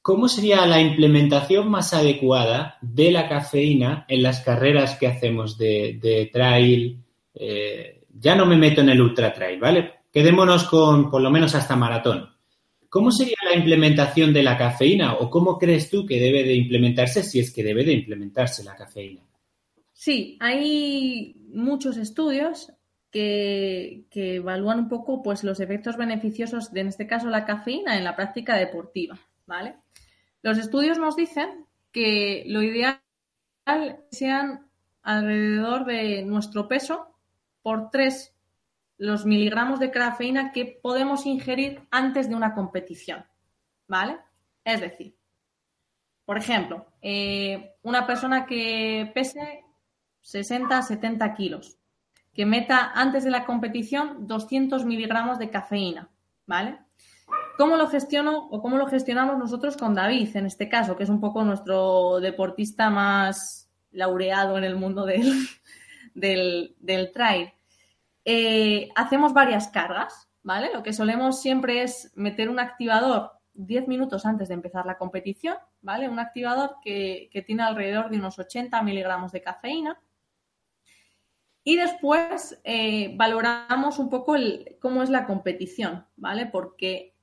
[0.01, 6.29] cómo sería la implementación más adecuada de la cafeína en las carreras que hacemos de,
[6.31, 7.03] trail.
[7.35, 9.93] eh, ya no me meto en el ultra trail, ¿vale?
[10.11, 12.29] Quedémonos con por lo menos hasta maratón.
[12.89, 17.21] ¿Cómo sería la implementación de la cafeína o cómo crees tú que debe de implementarse
[17.21, 19.21] si es que debe de implementarse la cafeína?
[19.93, 22.71] Sí, hay muchos estudios
[23.11, 28.03] que, evalúan un poco pues, los efectos beneficiosos de, en este caso, la cafeína en
[28.03, 29.75] la práctica deportiva, ¿vale?
[30.41, 33.01] Los estudios nos dicen que lo ideal
[34.11, 34.67] sean
[35.01, 37.15] alrededor de nuestro peso
[37.61, 38.33] por tres
[38.97, 43.25] los miligramos de cafeína que podemos ingerir antes de una competición,
[43.87, 44.17] ¿vale?
[44.63, 45.15] Es decir,
[46.25, 49.63] por ejemplo, eh, una persona que pese
[50.21, 51.78] 60, 70 kilos,
[52.39, 56.09] que meta antes de la competición 200 miligramos de cafeína,
[56.47, 56.79] ¿vale?
[57.57, 61.09] ¿Cómo lo gestiono o cómo lo gestionamos nosotros con David, en este caso, que es
[61.09, 65.33] un poco nuestro deportista más laureado en el mundo del,
[66.13, 67.51] del, trail?
[68.23, 70.69] Eh, hacemos varias cargas, ¿vale?
[70.73, 75.57] Lo que solemos siempre es meter un activador 10 minutos antes de empezar la competición,
[75.81, 76.07] ¿vale?
[76.07, 79.99] Un activador que tiene alrededor de unos 80 miligramos de cafeína.
[81.69, 84.35] Y después eh, valoramos un poco
[84.79, 86.47] cómo es la competición, ¿vale?
[86.47, 87.15] Porque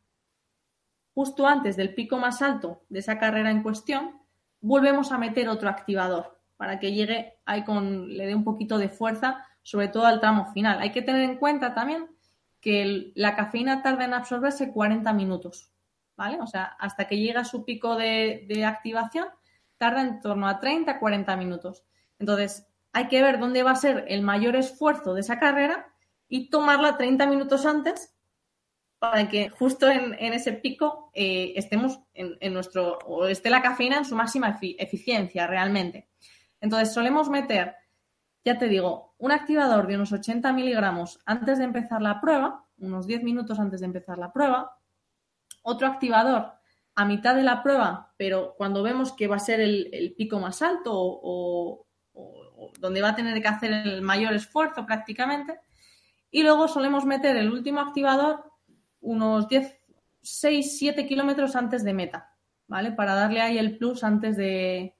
[1.14, 4.20] justo antes del pico más alto de esa carrera en cuestión,
[4.61, 8.88] volvemos a meter otro activador para que llegue ahí con, le dé un poquito de
[8.88, 10.78] fuerza, sobre todo al tramo final.
[10.78, 12.06] Hay que tener en cuenta también
[12.61, 15.72] que la cafeína tarda en absorberse 40 minutos,
[16.16, 16.40] ¿vale?
[16.40, 19.26] O sea, hasta que llega a su pico de, de activación,
[19.76, 21.82] tarda en torno a 30, 40 minutos.
[22.20, 25.87] Entonces, hay que ver dónde va a ser el mayor esfuerzo de esa carrera
[26.28, 28.16] y tomarla 30 minutos antes
[28.98, 33.98] para que justo en, ese pico eh, estemos en, en nuestro, o esté la cafeína
[33.98, 36.09] en su máxima efi- eficiencia realmente.
[36.59, 37.74] Entonces, solemos meter,
[38.46, 43.06] ya te digo, un activador de unos 80 miligramos antes de empezar la prueba, unos
[43.06, 44.78] 10 minutos antes de empezar la prueba,
[45.64, 46.52] otro activador
[46.94, 50.40] a mitad de la prueba, pero cuando vemos que va a ser el, el pico
[50.40, 51.86] más alto o
[52.81, 55.59] donde va a tener que hacer el mayor esfuerzo prácticamente,
[56.31, 58.45] y luego solemos meter el último activador
[59.01, 59.79] unos 10,
[60.23, 62.35] 6, 7 kilómetros antes de meta,
[62.66, 62.92] ¿vale?
[62.92, 64.95] Para darle ahí el plus antes de,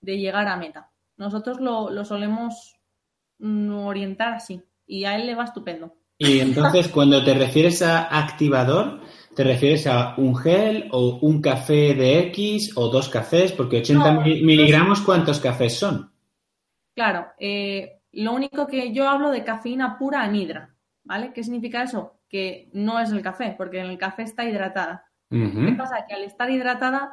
[0.00, 0.90] de llegar a meta.
[1.16, 2.76] Nosotros lo, lo solemos
[3.38, 5.94] mm, orientar así y a él le va estupendo.
[6.18, 9.00] Y entonces, cuando te refieres a activador,
[9.34, 13.52] ¿te refieres a un gel o un café de X o dos cafés?
[13.52, 16.10] Porque 80 No, mi- miligramos, ¿cuántos cafés son?
[16.98, 21.32] Claro, eh, lo único que yo hablo de cafeína pura anhidra, ¿vale?
[21.32, 22.18] ¿Qué significa eso?
[22.28, 25.06] Que no es el café, porque en el café está hidratada.
[25.30, 26.06] ¿Qué pasa?
[26.08, 27.12] Que al estar hidratada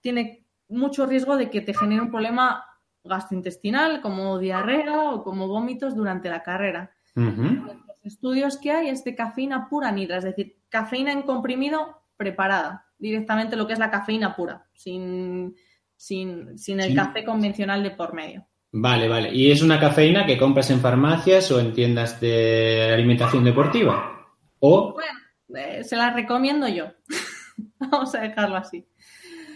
[0.00, 2.64] tiene mucho riesgo de que te genere un problema
[3.04, 6.90] gastrointestinal, como diarrea o como vómitos durante la carrera.
[7.14, 12.86] Los estudios que hay es de cafeína pura anhidra, es decir, cafeína en comprimido preparada,
[12.96, 15.54] directamente lo que es la cafeína pura, sin,
[15.96, 16.96] sin, sin el Sí.
[16.96, 18.46] café convencional de por medio.
[18.72, 19.32] Vale, vale.
[19.34, 24.26] ¿Y es una cafeína que compras en farmacias o en tiendas de alimentación deportiva?
[24.60, 24.94] O...
[24.94, 25.18] Bueno,
[25.54, 26.86] eh, se la recomiendo yo.
[27.78, 28.86] Vamos a dejarlo así.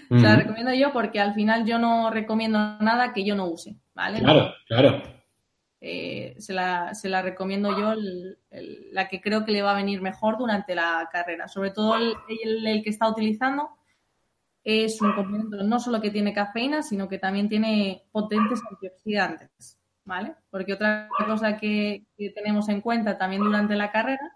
[0.09, 3.75] Se la recomiendo yo porque al final yo no recomiendo nada que yo no use,
[3.93, 4.21] ¿vale?
[4.21, 5.03] Claro, claro.
[5.81, 9.73] Eh, se, la, se la recomiendo yo el- el- la que creo que le va
[9.73, 11.49] a venir mejor durante la carrera.
[11.49, 12.15] Sobre todo el-
[12.67, 13.71] el que está utilizando
[14.69, 20.35] es un complemento no solo que tiene cafeína, sino que también tiene potentes antioxidantes, ¿vale?
[20.51, 24.33] Porque otra cosa que, que tenemos en cuenta también durante la carrera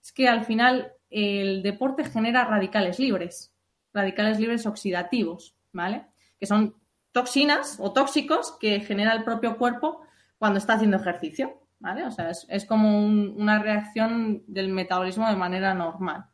[0.00, 3.52] es que al final el deporte genera radicales libres,
[3.92, 6.06] radicales libres oxidativos, ¿vale?
[6.38, 6.76] Que son
[7.12, 10.02] toxinas o tóxicos que genera el propio cuerpo
[10.38, 12.04] cuando está haciendo ejercicio, ¿vale?
[12.04, 16.26] O sea, es, es como un- una reacción del metabolismo de manera normal.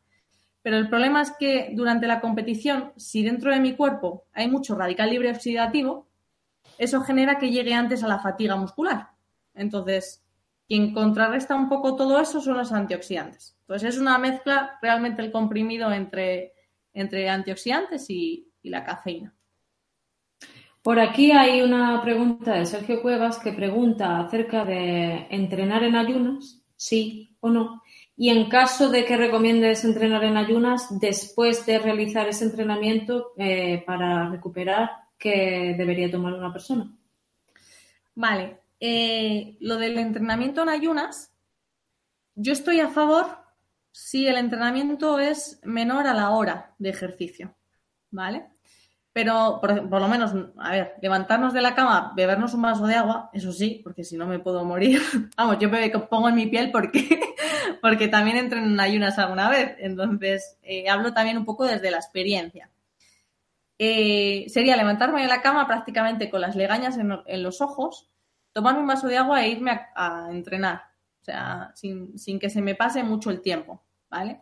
[0.61, 4.75] Pero el problema es que durante la competición, si dentro de mi cuerpo hay mucho
[4.75, 6.07] radical libre oxidativo,
[6.77, 9.09] eso genera que llegue antes a la fatiga muscular.
[9.53, 10.23] Entonces,
[10.67, 13.57] quien contrarresta un poco todo eso son los antioxidantes.
[13.61, 16.53] Entonces, es una mezcla realmente el comprimido entre
[16.93, 19.33] entre antioxidantes y, la cafeína.
[20.83, 26.63] Por aquí hay una pregunta de Sergio Cuevas que pregunta acerca de entrenar en ayunas,
[26.75, 27.81] sí o no,
[28.21, 33.83] y en caso de que recomiendes entrenar en ayunas, después de realizar ese entrenamiento eh,
[33.83, 36.95] para recuperar, ¿qué debería tomar una persona?
[38.13, 41.33] Vale, eh, lo del entrenamiento en ayunas,
[42.35, 43.25] yo estoy a favor
[43.91, 47.55] si el entrenamiento es menor a la hora de ejercicio,
[48.11, 48.45] ¿vale?
[49.13, 53.29] Pero por, lo menos, a ver, levantarnos de la cama, bebernos un vaso de agua,
[53.33, 55.01] eso sí, porque si no me puedo morir.
[55.37, 57.19] Vamos, yo me pongo en mi piel porque,
[57.81, 59.75] porque también entro en ayunas alguna vez.
[59.79, 62.69] Entonces, eh, hablo también un poco desde la experiencia.
[63.77, 68.09] Eh, sería levantarme de la cama prácticamente con las legañas en, los ojos,
[68.53, 70.91] tomarme un vaso de agua e irme a entrenar
[71.21, 74.41] o sea, sin, que se me pase mucho el tiempo, ¿vale?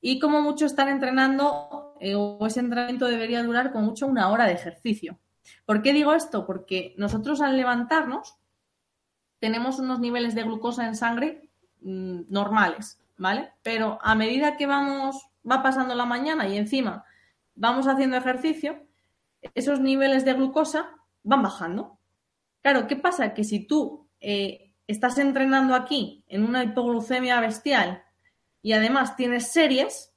[0.00, 4.46] Y como mucho están entrenando, eh, o ese entrenamiento debería durar como mucho una hora
[4.46, 5.18] de ejercicio.
[5.66, 6.46] ¿Por qué digo esto?
[6.46, 8.36] Porque nosotros al levantarnos
[9.38, 13.52] tenemos unos niveles de glucosa en sangre mm, normales, ¿vale?
[13.62, 17.04] Pero a medida que vamos, va pasando la mañana y encima
[17.54, 18.86] vamos haciendo ejercicio,
[19.54, 20.90] esos niveles de glucosa
[21.22, 21.98] van bajando.
[22.62, 23.34] Claro, ¿qué pasa?
[23.34, 28.02] Que si tú eh, estás entrenando aquí en una hipoglucemia bestial
[28.62, 30.13] y además tienes series,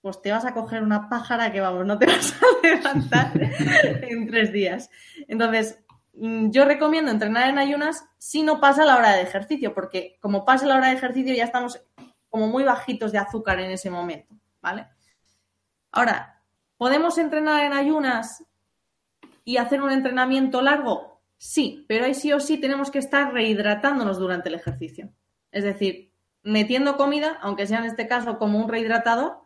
[0.00, 4.26] pues te vas a coger una pájara que vamos, no te vas a levantar en
[4.28, 4.90] tres días.
[5.28, 5.78] Entonces,
[6.14, 10.44] mm, yo recomiendo entrenar en ayunas si no pasa la hora de ejercicio, porque como
[10.44, 11.80] pasa la hora de ejercicio ya estamos
[12.28, 14.86] como muy bajitos de azúcar en ese momento, ¿vale?
[15.92, 16.42] Ahora,
[16.76, 18.44] ¿podemos entrenar en ayunas
[19.44, 21.20] y hacer un entrenamiento largo?
[21.36, 25.10] Sí, pero ahí sí o sí tenemos que estar rehidratándonos durante el ejercicio.
[25.50, 29.39] Es decir, metiendo comida, aunque sea en este caso como un rehidratador,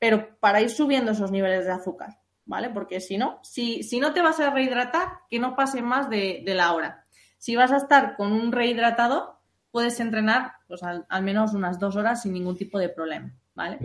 [0.00, 2.70] pero para ir subiendo esos niveles de azúcar, ¿vale?
[2.70, 6.42] Porque si no, si, si no te vas a rehidratar, que no pase más de,
[6.46, 7.04] la hora.
[7.38, 9.34] Si vas a estar con un rehidratador,
[9.70, 13.78] puedes entrenar pues, al, menos unas dos horas sin ningún tipo de problema, ¿vale?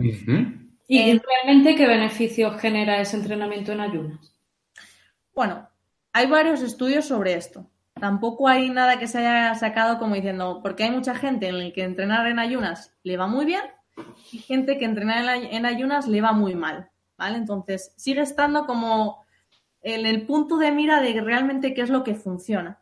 [0.88, 4.32] ¿Y eh, realmente qué beneficios genera ese entrenamiento en ayunas?
[5.34, 5.68] Bueno,
[6.14, 7.68] hay varios estudios sobre esto.
[8.00, 11.72] Tampoco hay nada que se haya sacado como diciendo, porque hay mucha gente en la
[11.72, 13.62] que entrenar en ayunas le va muy bien
[14.32, 17.36] y gente que entrenar en ayunas le va muy mal, ¿vale?
[17.36, 19.24] Entonces, sigue estando como
[19.82, 22.80] en el punto de mira de realmente qué es lo que funciona.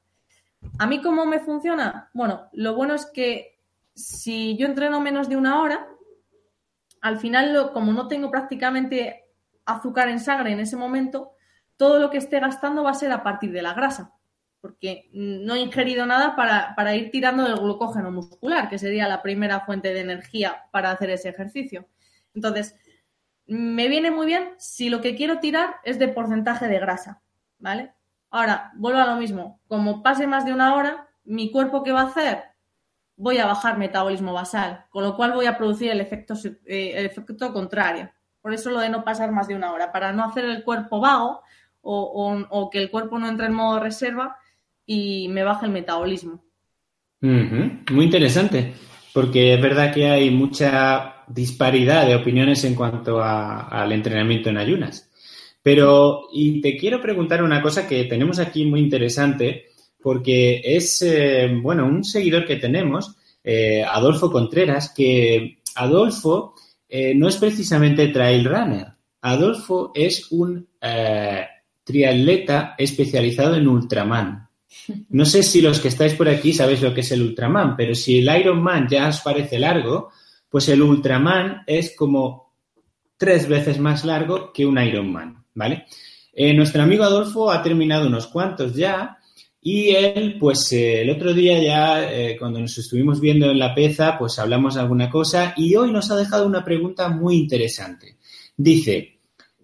[0.79, 2.11] ¿A mí cómo me funciona?
[2.15, 3.61] Bueno, lo bueno es que
[3.95, 5.87] si yo entreno menos de una hora,
[7.01, 9.25] al final, como no tengo prácticamente
[9.67, 11.33] azúcar en sangre en ese momento,
[11.77, 14.15] todo lo que esté gastando va a ser a partir de la grasa,
[14.65, 19.61] porque no he ingerido nada para, ir tirando del glucógeno muscular, que sería la primera
[19.61, 21.87] fuente de energía para hacer ese ejercicio.
[22.33, 22.75] Entonces,
[23.47, 27.21] me viene muy bien si lo que quiero tirar es de porcentaje de grasa,
[27.59, 27.93] ¿vale?
[28.31, 29.61] Ahora, vuelvo a lo mismo.
[29.69, 32.45] Como pase más de una hora, mi cuerpo, ¿qué va a hacer?
[33.17, 36.33] Voy a bajar metabolismo basal, con lo cual voy a producir el efecto,
[36.65, 38.11] eh, el efecto contrario.
[38.41, 41.01] Por eso lo de no pasar más de una hora, para no hacer el cuerpo
[41.01, 41.43] vago,
[41.83, 44.39] o, que el cuerpo no entre en modo reserva
[44.87, 46.45] y me baja el metabolismo.
[47.21, 48.75] Muy interesante,
[49.15, 55.11] porque es verdad que hay mucha disparidad de opiniones en cuanto al entrenamiento en ayunas.
[55.63, 59.69] Pero, y te quiero preguntar una cosa que tenemos aquí muy interesante,
[60.03, 66.55] porque es, eh, bueno, un seguidor que tenemos, eh, Adolfo Contreras, que Adolfo
[66.87, 68.89] eh, no es precisamente trail runner.
[69.23, 70.69] Adolfo es un
[71.83, 74.44] triatleta especializado en Ultraman.
[75.09, 77.95] No sé si los que estáis por aquí sabéis lo que es el Ultraman, pero
[77.95, 80.11] si el Ironman ya os parece largo,
[80.49, 82.53] pues el Ultraman es como
[83.17, 85.87] tres veces más largo que un Ironman, ¿vale?
[86.33, 89.19] Eh, nuestro amigo Adolfo ha terminado unos cuantos ya
[89.61, 93.75] y él, pues eh, el otro día ya, eh, cuando nos estuvimos viendo en la
[93.75, 98.19] peza, pues hablamos de alguna cosa y hoy nos ha dejado una pregunta muy interesante.
[98.57, 99.21] Dice,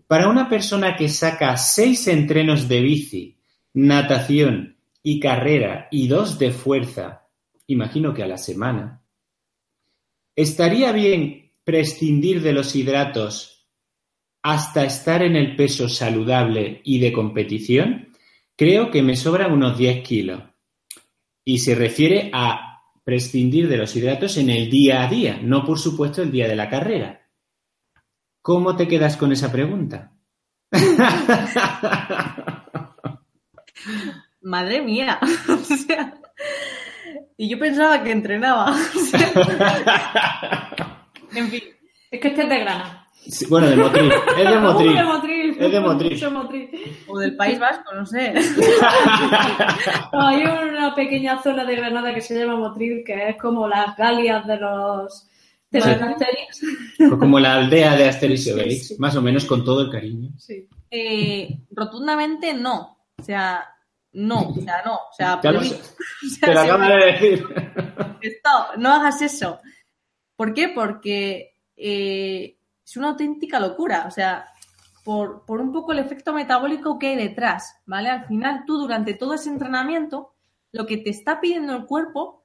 [0.06, 3.36] para una persona que saca seis entrenos de bici,
[3.74, 7.28] natación y carrera y dos de fuerza,
[7.66, 9.02] imagino que a la semana,
[10.36, 13.68] ¿estaría bien prescindir de los hidratos
[14.42, 18.12] hasta estar en el peso saludable y de competición?
[18.56, 20.42] Creo que me sobran unos 10 kilos.
[21.44, 25.78] Y se refiere a prescindir de los hidratos en el día a día, no por
[25.78, 27.26] supuesto el día de la carrera.
[28.42, 30.12] ¿Cómo te quedas con esa pregunta?
[34.42, 35.18] Madre mía.
[37.36, 38.74] y yo pensaba que entrenaba.
[41.34, 41.62] en fin,
[42.10, 43.06] es que este es de grana.
[43.28, 44.12] Sí, bueno, de Motril.
[44.38, 44.94] Es de Motril.
[44.94, 45.52] De Motril.
[45.58, 46.70] Es de Motril.
[47.06, 48.32] O del País Vasco, no sé.
[50.12, 53.96] No, hay una pequeña zona de Granada que se llama Motril, que es como las
[53.96, 55.30] galias de los
[55.70, 55.80] de
[56.50, 56.66] Sí.
[56.98, 59.90] Pues Como la aldea de Asterix y Obelix, Sí, más o menos con todo el
[59.90, 60.30] cariño.
[60.36, 60.68] Sí.
[60.90, 62.98] Eh, rotundamente no.
[63.16, 63.64] O sea,
[64.12, 64.48] no.
[64.50, 64.94] O sea, no.
[64.94, 65.94] O sea, Ya lo prohibi- sé.
[66.26, 67.44] o sea, Te lo acabo de decir.
[68.22, 69.60] Stop, no hagas eso.
[70.36, 70.68] ¿Por qué?
[70.74, 74.04] Porque eh, es una auténtica locura.
[74.06, 74.46] O sea,
[75.04, 78.10] por, por un poco el efecto metabólico que hay detrás, ¿vale?
[78.10, 80.34] Al final, tú durante todo ese entrenamiento,
[80.72, 82.44] lo que te está pidiendo el cuerpo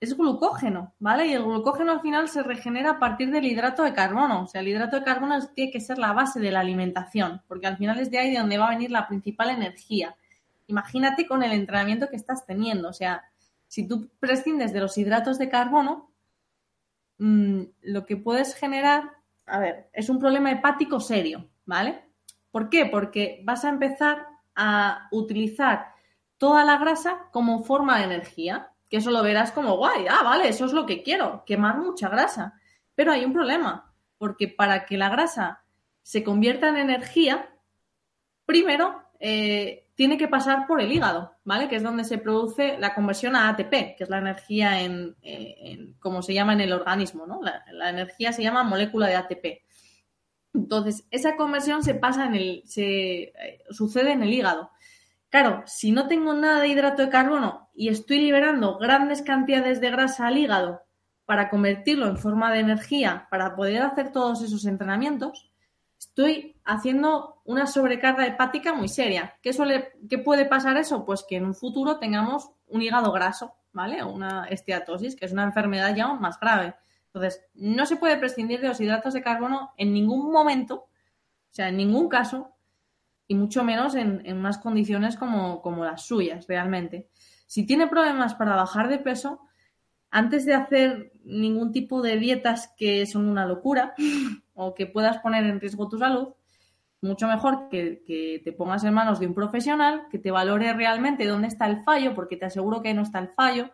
[0.00, 1.26] es glucógeno, ¿vale?
[1.26, 4.42] Y el glucógeno al final se regenera a partir del hidrato de carbono.
[4.42, 7.68] O sea, el hidrato de carbono tiene que ser la base de la alimentación, porque
[7.68, 10.16] al final es de ahí de donde va a venir la principal energía.
[10.66, 12.88] Imagínate con el entrenamiento que estás teniendo.
[12.88, 13.22] O sea,
[13.68, 16.12] si tú prescindes de los hidratos de carbono,
[17.18, 19.12] mm, lo que puedes generar,
[19.46, 22.04] a ver, es un problema hepático serio, ¿vale?
[22.50, 22.86] ¿Por qué?
[22.86, 25.92] Porque vas a empezar a utilizar
[26.38, 30.48] toda la grasa como forma de energía, que eso lo verás como guay, ah, vale,
[30.48, 32.60] eso es lo que quiero, quemar mucha grasa.
[32.94, 35.64] Pero hay un problema, porque para que la grasa
[36.02, 37.48] se convierta en energía,
[38.44, 41.68] primero eh, tiene que pasar por el hígado, ¿vale?
[41.68, 45.16] Que es donde se produce la conversión a ATP, que es la energía en,
[46.00, 47.40] como se llama en el organismo, ¿no?
[47.42, 49.62] La, la energía se llama molécula de ATP.
[50.54, 54.70] Entonces, esa conversión se pasa en el, se eh, sucede en el hígado.
[55.30, 59.90] Claro, si no tengo nada de hidrato de carbono y estoy liberando grandes cantidades de
[59.90, 60.82] grasa al hígado
[61.24, 65.51] para convertirlo en forma de energía, para poder hacer todos esos entrenamientos,
[66.02, 69.36] estoy haciendo una sobrecarga hepática muy seria.
[69.40, 71.04] ¿Qué, suele, ¿Qué puede pasar eso?
[71.04, 74.02] Pues que en un futuro tengamos un hígado graso, ¿vale?
[74.02, 76.74] O una esteatosis, que es una enfermedad ya más grave.
[77.06, 81.68] Entonces, no se puede prescindir de los hidratos de carbono en ningún momento, o sea,
[81.68, 82.50] en ningún caso,
[83.28, 87.10] y mucho menos en, en unas condiciones como, como las suyas, realmente.
[87.46, 89.40] Si tiene problemas para bajar de peso,
[90.10, 93.94] antes de hacer ningún tipo de dietas que son una locura
[94.76, 96.28] que puedas poner en riesgo tu salud,
[97.00, 101.26] mucho mejor que, que te pongas en manos de un profesional que te valore realmente
[101.26, 103.70] dónde está el fallo, porque te aseguro que no está el fallo,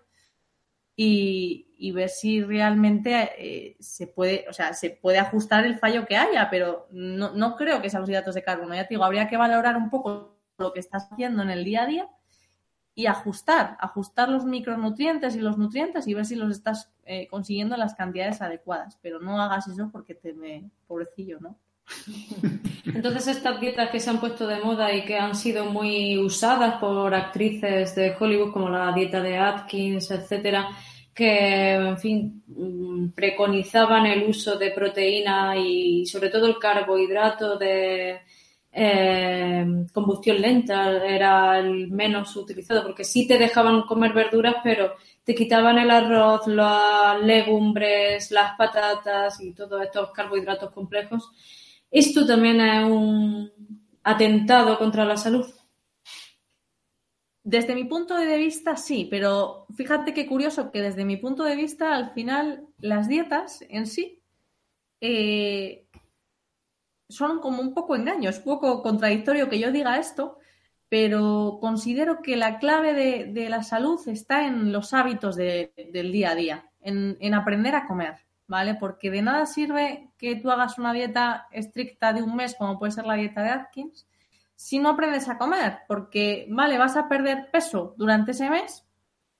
[1.01, 6.05] y, y ver si realmente eh, se puede, o sea, se puede ajustar el fallo
[6.07, 8.75] que haya, pero no, no creo que sean los hidratos de carbono.
[8.75, 11.85] Ya te digo, habría que valorar un poco lo que estás haciendo en el día
[11.85, 12.09] a día
[12.99, 17.77] y ajustar, ajustar los micronutrientes y los nutrientes y ver si los estás eh, consiguiendo
[17.77, 18.99] en las cantidades adecuadas.
[19.01, 21.57] Pero no hagas eso porque te me, pobrecillo, ¿no?
[22.85, 26.81] Entonces estas dietas que se han puesto de moda y que han sido muy usadas
[26.81, 30.69] por actrices de Hollywood como la dieta de Atkins, etcétera,
[31.15, 38.23] que en fin mm, preconizaban el uso de proteína y sobre todo el carbohidrato de
[38.81, 44.93] eh, combustión lenta era el menos utilizado porque sí te dejaban comer verduras pero
[45.25, 51.31] te quitaban el arroz, las legumbres, las patatas y todos estos carbohidratos complejos
[51.91, 53.51] esto también es un
[54.03, 55.47] atentado contra la salud.
[57.43, 61.57] Desde mi punto de vista, sí, pero fíjate qué curioso que desde mi punto de
[61.57, 64.23] vista, al final, las dietas en sí
[65.01, 65.87] eh,
[67.09, 68.31] son como un poco engaño.
[68.31, 70.39] Es poco contradictorio que yo diga esto,
[70.89, 76.13] pero considero que la clave de, de la salud está en los hábitos de- del
[76.13, 78.15] día a día, en, en aprender a comer,
[78.47, 78.75] ¿vale?
[78.75, 82.93] Porque de nada sirve que tú hagas una dieta estricta de un mes, como puede
[82.93, 84.07] ser la dieta de Atkins,
[84.55, 88.85] si no aprendes a comer, porque, vale, vas a perder peso durante ese mes,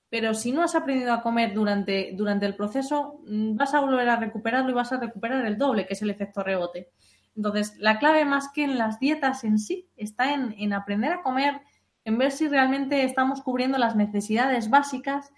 [0.09, 4.09] pero si no has aprendido a comer durante, durante el proceso, mm, vas a volver
[4.09, 6.91] a recuperarlo y vas a recuperar el doble, que es el efecto rebote.
[7.35, 11.21] Entonces, la clave más que en las dietas en sí está en, en aprender a
[11.21, 11.61] comer,
[12.05, 15.31] en ver si realmente estamos cubriendo las necesidades básicas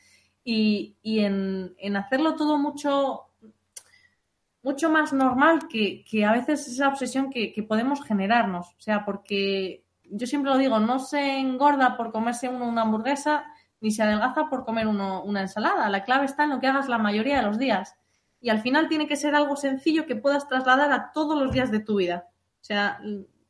[0.43, 3.27] y, y en, en hacerlo todo mucho,
[4.63, 8.69] mucho más normal que, que a veces esa obsesión que, que podemos generarnos.
[8.77, 13.45] O sea, porque yo siempre lo digo, no se engorda por comerse uno una hamburguesa
[13.79, 15.89] ni se adelgaza por comer uno una ensalada.
[15.89, 17.95] La clave está en lo que hagas la mayoría de los días.
[18.41, 21.71] Y al final tiene que ser algo sencillo que puedas trasladar a todos los días
[21.71, 22.27] de tu vida.
[22.59, 22.99] O sea,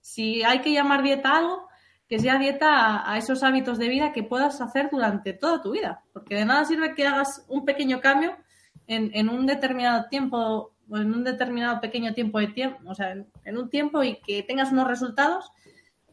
[0.02, 1.68] si hay que llamar dieta a algo,
[2.08, 6.04] que sea dieta a, esos hábitos de vida que puedas hacer durante toda tu vida.
[6.12, 8.36] Porque de nada sirve que hagas un pequeño cambio
[8.86, 13.14] en, en un determinado tiempo o en un determinado pequeño tiempo de tiempo, o sea,
[13.14, 15.50] en, un tiempo y que tengas unos resultados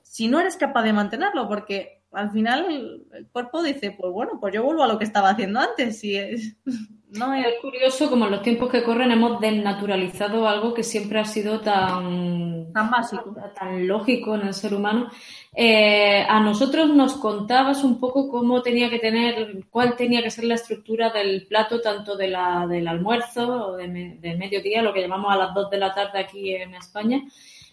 [0.02, 4.38] si no eres capaz de mantenerlo, porque al final el, el cuerpo dice, pues bueno,
[4.40, 5.98] pues yo vuelvo a lo que estaba haciendo antes.
[5.98, 6.56] Si es-
[7.10, 11.24] No es curioso como en los tiempos que corren hemos desnaturalizado algo que siempre ha
[11.24, 15.10] sido tan, tan básico, tan lógico en el ser humano.
[15.54, 20.44] Eh, a nosotros nos contabas un poco cómo tenía que tener, cuál tenía que ser
[20.44, 25.00] la estructura del plato, tanto de la, del almuerzo o de, de mediodía, lo que
[25.00, 27.22] llamamos a las dos de la tarde aquí en España,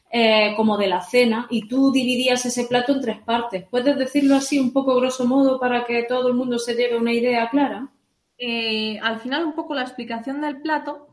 [0.10, 3.66] eh, como de la cena, y tú dividías ese plato en tres partes.
[3.70, 7.12] ¿Puedes decirlo así un poco grosso modo para que todo el mundo se lleve una
[7.12, 7.90] idea clara?
[8.38, 11.08] Eh, al final un poco la explicación del plato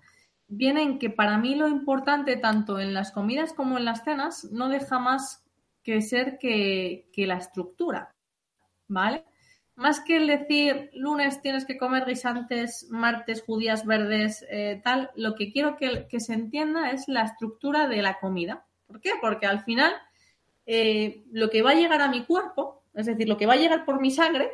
[0.49, 4.45] viene en que para mí lo importante tanto en las comidas como en las cenas
[4.51, 5.45] no deja más
[5.83, 8.15] que ser que, la estructura,
[8.87, 9.25] ¿vale?
[9.75, 15.35] Más que el decir lunes tienes que comer guisantes, martes judías verdes, eh, tal, lo
[15.35, 18.67] que quiero que, se entienda es la estructura de la comida.
[18.87, 19.13] ¿Por qué?
[19.21, 19.93] Porque al final
[20.67, 23.57] eh, lo que va a llegar a mi cuerpo, es decir, lo que va a
[23.57, 24.51] llegar por mi sangre,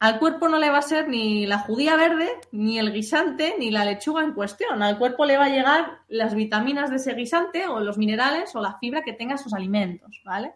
[0.00, 3.70] al cuerpo no le va a ser ni la judía verde, ni el guisante, ni
[3.70, 4.82] la lechuga en cuestión.
[4.82, 8.62] Al cuerpo le va a llegar las vitaminas de ese guisante o los minerales o
[8.62, 10.54] la fibra que tenga sus alimentos, ¿vale?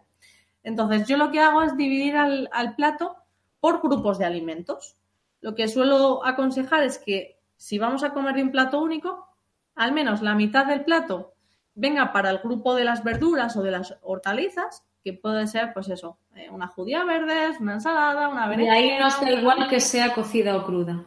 [0.63, 3.17] Entonces, yo lo que hago es dividir al, plato
[3.59, 4.97] por grupos de alimentos.
[5.41, 9.27] Lo que suelo aconsejar es que si vamos a comer de un plato único,
[9.75, 11.35] al menos la mitad del plato
[11.75, 15.87] venga para el grupo de las verduras o de las hortalizas que puede ser, pues
[15.89, 18.79] eso, eh, una judía verde, una ensalada, una berenjena.
[18.79, 21.05] Y ahí no está igual que sea cocida o cruda.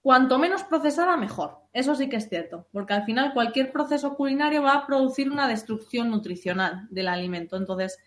[0.00, 1.58] Cuanto menos procesada, mejor.
[1.74, 5.46] Eso sí que es cierto, porque al final cualquier proceso culinario va a producir una
[5.46, 7.58] destrucción nutricional del alimento.
[7.58, 7.98] Entonces,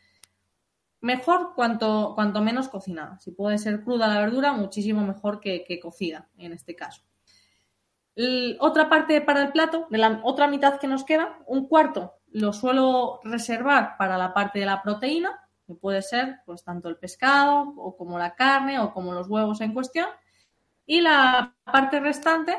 [1.01, 3.19] mejor cuanto, cuanto menos cocinada.
[3.19, 7.03] Si puede ser cruda la verdura, muchísimo mejor que, que cocida, en este caso.
[8.59, 12.53] otra parte para el plato, de la otra mitad que nos queda, un cuarto lo
[12.53, 17.73] suelo reservar para la parte de la proteína, que puede ser pues tanto el pescado
[17.75, 20.07] o como la carne o como los huevos en cuestión.
[20.85, 22.57] Y la parte restante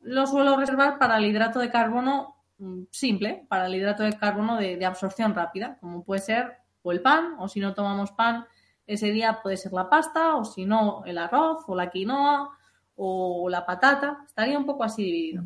[0.00, 4.56] lo suelo reservar para el hidrato de carbono mm, simple, para el hidrato de carbono
[4.56, 8.44] de, de absorción rápida, como puede ser o el pan, o si no tomamos pan,
[8.86, 12.50] ese día puede ser la pasta, o si no, el arroz o la quinoa
[12.96, 15.44] o la patata, estaría un poco así dividido.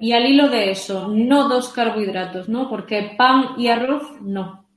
[0.00, 2.68] y al hilo de eso, no dos carbohidratos, ¿no?
[2.68, 4.68] Porque pan y arroz, no.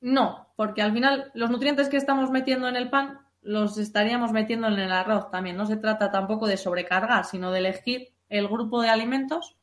[0.00, 4.68] No, porque al final los nutrientes que estamos metiendo en el pan los estaríamos metiendo
[4.68, 5.56] en el arroz también.
[5.56, 9.56] No se trata tampoco de sobrecargar, sino de elegir el grupo de alimentos,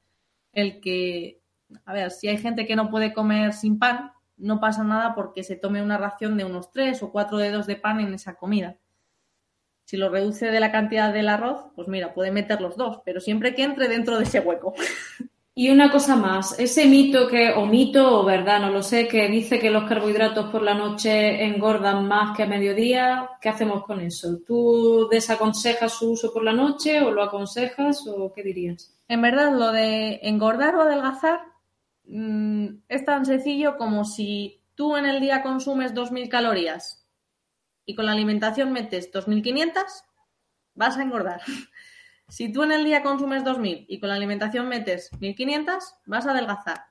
[0.52, 1.42] el que,
[1.86, 5.44] a ver, si hay gente que no puede comer sin pan, no pasa nada porque
[5.44, 8.78] se tome una ración de unos tres o cuatro dedos de pan en esa comida
[9.88, 13.22] si lo reduce de la cantidad del arroz, pues mira, puede meter los dos, pero
[13.22, 14.74] siempre que entre dentro de ese hueco.
[15.56, 19.30] Y una cosa más, ese mito que, o mito o verdad, no lo sé, que
[19.30, 24.02] dice que los carbohidratos por la noche engordan más que a mediodía, ¿qué hacemos con
[24.02, 24.40] eso?
[24.46, 28.94] ¿Tú desaconsejas su uso por la noche o lo aconsejas o qué dirías?
[29.08, 31.40] En verdad, lo de engordar o adelgazar
[32.04, 37.07] mm, es tan sencillo como si tú en el día consumes 2.000 calorías
[37.88, 40.04] y con la alimentación metes 2.500,
[40.76, 41.42] vas a engordar.
[42.30, 46.32] Si tú en el día consumes 2.000 y con la alimentación metes 1.500, vas a
[46.32, 46.84] adelgazar.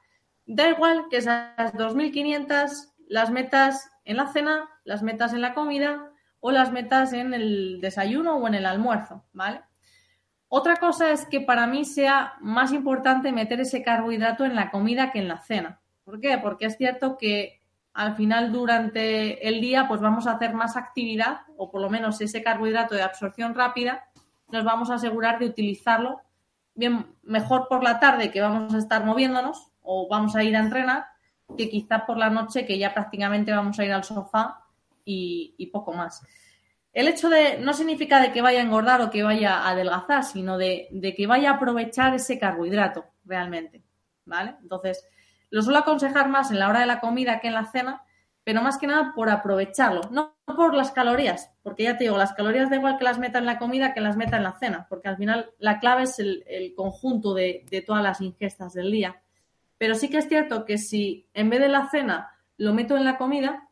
[0.47, 6.11] Da igual que esas 2.500 las metas en la cena, las metas en la comida
[6.41, 9.61] o las metas en el desayuno o en el almuerzo, ¿vale?
[10.49, 15.13] Otra cosa es que para mí sea más importante meter ese carbohidrato en la comida
[15.13, 15.83] que en la cena.
[16.03, 16.39] ¿Por qué?
[16.39, 17.61] Porque es cierto que
[17.97, 22.21] al final durante el día pues vamos a hacer más actividad o por lo menos
[22.21, 24.05] ese carbohidrato de absorción rápida
[24.53, 26.21] nos vamos a asegurar de utilizarlo
[26.75, 30.61] bien mejor por la tarde que vamos a estar moviéndonos o vamos a ir a
[30.61, 31.07] entrenar
[31.57, 34.63] que quizá por la noche que ya prácticamente vamos a ir al sofá
[35.05, 36.21] y, poco más.
[36.93, 40.25] El hecho de no significa de que vaya a engordar o que vaya a adelgazar,
[40.25, 43.83] sino de, de que vaya a aprovechar ese carbohidrato realmente,
[44.25, 44.57] ¿vale?
[44.61, 45.07] Entonces,
[45.51, 48.03] lo suelo aconsejar más en la hora de la comida que en la cena,
[48.47, 52.33] pero más que nada por aprovecharlo, no por las calorías, porque ya te digo, las
[52.33, 54.87] calorías da igual que las meta en la comida que las meta en la cena,
[54.89, 59.21] porque al final la clave es el, conjunto de, todas las ingestas del día.
[59.79, 63.05] Pero sí que es cierto que si en vez de la cena lo meto en
[63.05, 63.69] la comida,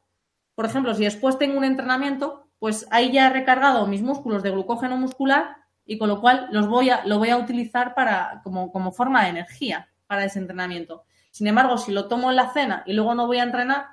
[0.56, 4.50] por ejemplo, si después tengo un entrenamiento, pues ahí ya he recargado mis músculos de
[4.50, 5.56] glucógeno muscular
[5.86, 9.22] y con lo cual los voy a, lo voy a utilizar para, como, como forma
[9.22, 11.04] de energía para ese entrenamiento.
[11.34, 13.86] Sin embargo, si lo tomo en la cena y luego no voy a entrenar,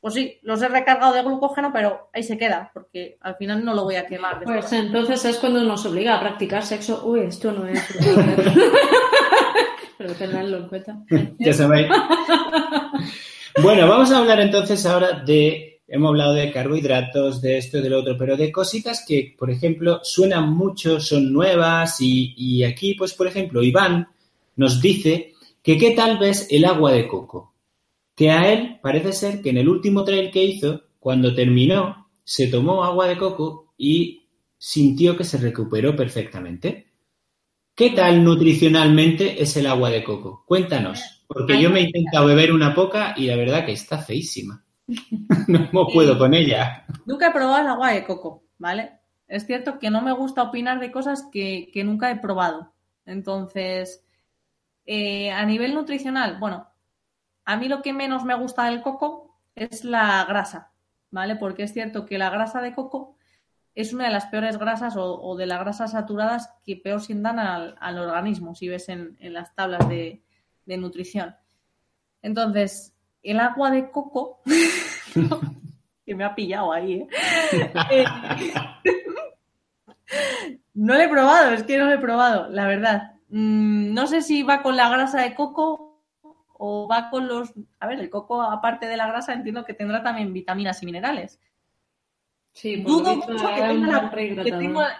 [0.00, 3.72] pues sí, los he recargado de glucógeno, pero ahí se queda, porque al final no
[3.72, 4.42] lo voy a quemar.
[4.42, 7.04] Pues entonces es cuando nos obliga a practicar sexo.
[7.04, 7.80] Uy, esto no es.
[9.96, 10.98] pero tenedlo en cuenta.
[11.38, 11.86] ya sabéis.
[13.62, 17.90] bueno, vamos a hablar entonces ahora de hemos hablado de carbohidratos, de esto y de
[17.90, 22.94] lo otro, pero de cositas que, por ejemplo, suenan mucho, son nuevas y, y aquí,
[22.94, 24.08] pues, por ejemplo, Iván
[24.56, 27.54] nos dice que qué tal vez el agua de coco,
[28.14, 32.48] que a él parece ser que en el último trail que hizo, cuando terminó, se
[32.48, 34.28] tomó agua de coco y
[34.58, 36.88] sintió que se recuperó perfectamente.
[37.74, 40.44] ¿Qué tal nutricionalmente es el agua de coco?
[40.46, 44.64] Cuéntanos, porque yo me he intentado beber una poca y la verdad que está feísima.
[45.48, 46.84] no puedo con ella.
[47.06, 48.98] Nunca he probado el agua de coco, ¿vale?
[49.28, 52.72] Es cierto que no me gusta opinar de cosas que, que nunca he probado.
[53.06, 54.04] Entonces,
[54.90, 56.66] eh, a nivel nutricional, bueno,
[57.44, 60.72] a mí lo que menos me gusta del coco es la grasa,
[61.10, 61.36] ¿vale?
[61.36, 63.18] Porque es cierto que la grasa de coco
[63.74, 67.76] es una de las peores grasas o, de las grasas saturadas que peor sientan al,
[67.78, 70.22] al organismo, si ves en, las tablas de,
[70.64, 71.36] nutrición.
[72.22, 74.40] Entonces, el agua de coco,
[76.06, 77.08] que me ha pillado ahí, ¿eh?
[77.90, 78.06] eh
[80.72, 83.17] no lo he probado, es que no lo he probado, la verdad.
[83.28, 86.02] Mm, no sé si va con la grasa de coco
[86.58, 87.52] o va con los...
[87.78, 91.38] A ver, el coco, aparte de la grasa, entiendo que tendrá también vitaminas y minerales.
[92.52, 93.36] Sí, Dudo mucho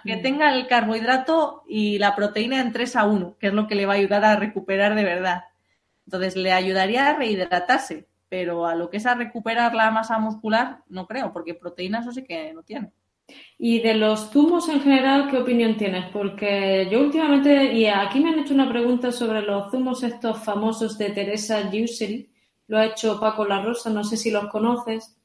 [0.05, 3.75] que tenga, el carbohidrato y la proteína en 3 a 1, que es lo que
[3.75, 5.43] le va a ayudar a recuperar de verdad.
[6.05, 10.83] Entonces, le ayudaría a rehidratarse, pero a lo que es a recuperar la masa muscular,
[10.87, 12.93] no creo, porque proteína eso sí que no tiene.
[13.57, 16.05] Y de los zumos en general, ¿qué opinión tienes?
[16.13, 20.97] Porque yo últimamente, y aquí me han hecho una pregunta sobre los zumos estos famosos
[20.97, 22.29] de Teresa Giusseri,
[22.67, 25.17] lo ha hecho Paco La Rosa, no sé si los conoces.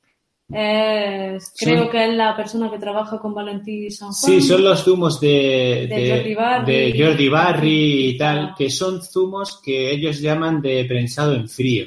[0.48, 4.32] creo que es la persona que trabaja con Valentín San Juan.
[4.32, 10.20] Sí, son los zumos de, de, Jordi, Barry, y tal, que son zumos que ellos
[10.20, 11.86] llaman de prensado en frío.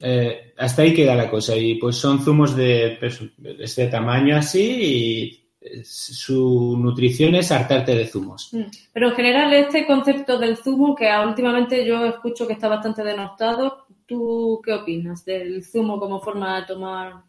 [0.00, 1.56] Eh, hasta ahí queda la cosa.
[1.56, 3.20] Y pues son zumos de, pues,
[3.58, 8.52] este tamaño así y eh, su nutrición es hartarte de zumos.
[8.52, 8.62] Mm.
[8.92, 13.86] Pero en general este concepto del zumo que últimamente yo escucho que está bastante denostado,
[14.06, 17.22] ¿tú qué opinas del zumo como forma de tomar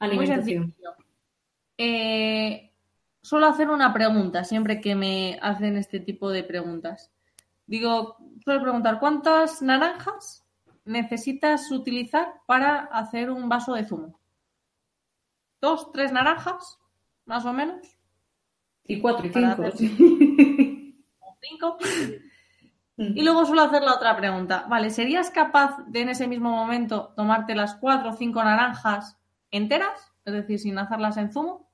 [0.00, 0.74] alimentación?
[1.78, 2.70] Eh,
[3.22, 7.12] suelo hacer una pregunta siempre que me hacen este tipo de preguntas.
[7.64, 10.41] Digo, suelo preguntar, ¿cuántas naranjas
[10.84, 14.20] necesitas utilizar para hacer un vaso de zumo?
[15.60, 16.78] Dos, tres naranjas,
[17.24, 17.96] más o menos.
[18.84, 19.62] Y cuatro y cinco.
[21.40, 21.78] cinco.
[22.96, 23.16] Mm.
[23.16, 24.66] Y luego suelo hacer la otra pregunta.
[24.68, 29.16] Vale, ¿serías capaz de en ese mismo momento tomarte las cuatro o cinco naranjas
[29.50, 30.12] enteras?
[30.24, 31.70] Es decir, sin hacerlas en zumo.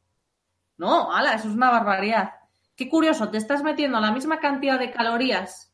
[0.76, 2.34] No, ala, eso es una barbaridad.
[2.76, 5.67] Qué curioso, te estás metiendo la misma cantidad de calorías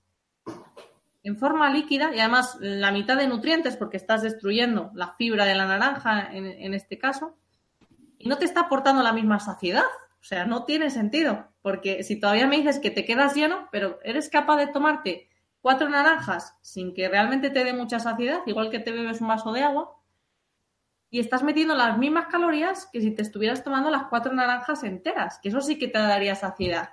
[1.24, 5.54] en forma líquida y además la mitad de nutrientes porque estás destruyendo la fibra de
[5.54, 7.36] la naranja en, este caso
[8.18, 9.84] y no te está aportando la misma saciedad.
[10.20, 13.98] O sea, no tiene sentido porque si todavía me dices que te quedas lleno, pero
[14.04, 15.30] eres capaz de tomarte
[15.62, 19.50] cuatro naranjas sin que realmente te dé mucha saciedad, igual que te bebes un vaso
[19.52, 19.98] de agua,
[21.08, 25.38] y estás metiendo las mismas calorías que si te estuvieras tomando las cuatro naranjas enteras,
[25.42, 26.90] que eso sí que te daría saciedad.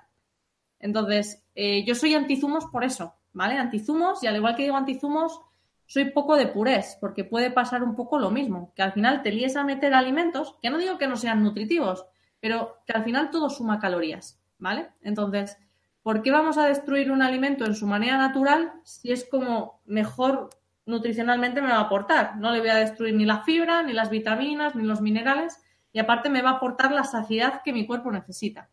[0.79, 3.57] Entonces, eh, yo soy antizumos por eso, ¿vale?
[3.57, 5.41] Antizumos, y al igual que digo antizumos,
[5.85, 9.31] soy poco de purés, porque puede pasar un poco lo mismo, que al final te
[9.31, 12.05] líes a meter alimentos, que no digo que no sean nutritivos,
[12.39, 14.89] pero que al final todo suma calorías, ¿vale?
[15.01, 15.57] Entonces,
[16.01, 20.49] ¿por qué vamos a destruir un alimento en su manera natural si es como mejor
[20.85, 22.37] nutricionalmente me va a aportar?
[22.37, 25.61] No le voy a destruir ni la fibra, ni las vitaminas, ni los minerales,
[25.91, 28.69] y aparte me va a aportar la saciedad que mi cuerpo necesita,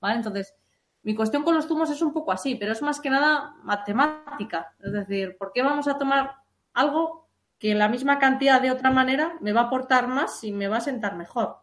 [0.00, 0.16] ¿vale?
[0.16, 0.54] Entonces,
[1.06, 4.74] mi cuestión con los zumos es un poco así, pero es más que nada matemática.
[4.84, 6.32] Es decir, ¿por qué vamos a tomar
[6.74, 7.28] algo
[7.60, 10.78] que la misma cantidad de otra manera me va a aportar más y me va
[10.78, 11.58] a sentar mejor?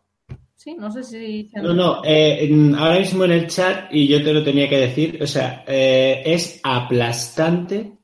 [0.55, 1.51] Sí, no sé si...
[1.55, 5.19] No, no, eh, ahora mismo en el chat, y yo te lo tenía que decir,
[5.21, 7.97] o sea, eh, es aplastante,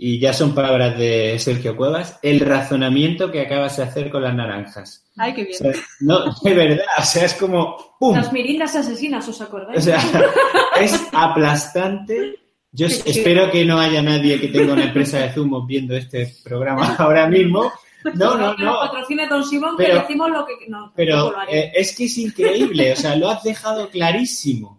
[0.00, 4.34] y ya son palabras de Sergio Cuevas, el razonamiento que acabas de hacer con las
[4.34, 5.04] naranjas.
[5.16, 5.74] Ay, qué bien.
[6.00, 8.14] no, de verdad, o sea, es como ¡pum!
[8.16, 9.78] Las mirindas asesinas, ¿os acordáis?
[9.78, 10.00] O sea,
[10.80, 12.36] es aplastante.
[12.70, 16.94] Yo espero que no haya nadie que tenga una empresa de zumos viendo este programa
[16.98, 17.72] ahora mismo.
[18.14, 18.78] No, no, no.
[18.80, 20.54] Patrocine Don Simón, pero, que decimos lo que.
[20.68, 24.78] No, pero eh, es que es increíble, o sea, lo has dejado clarísimo.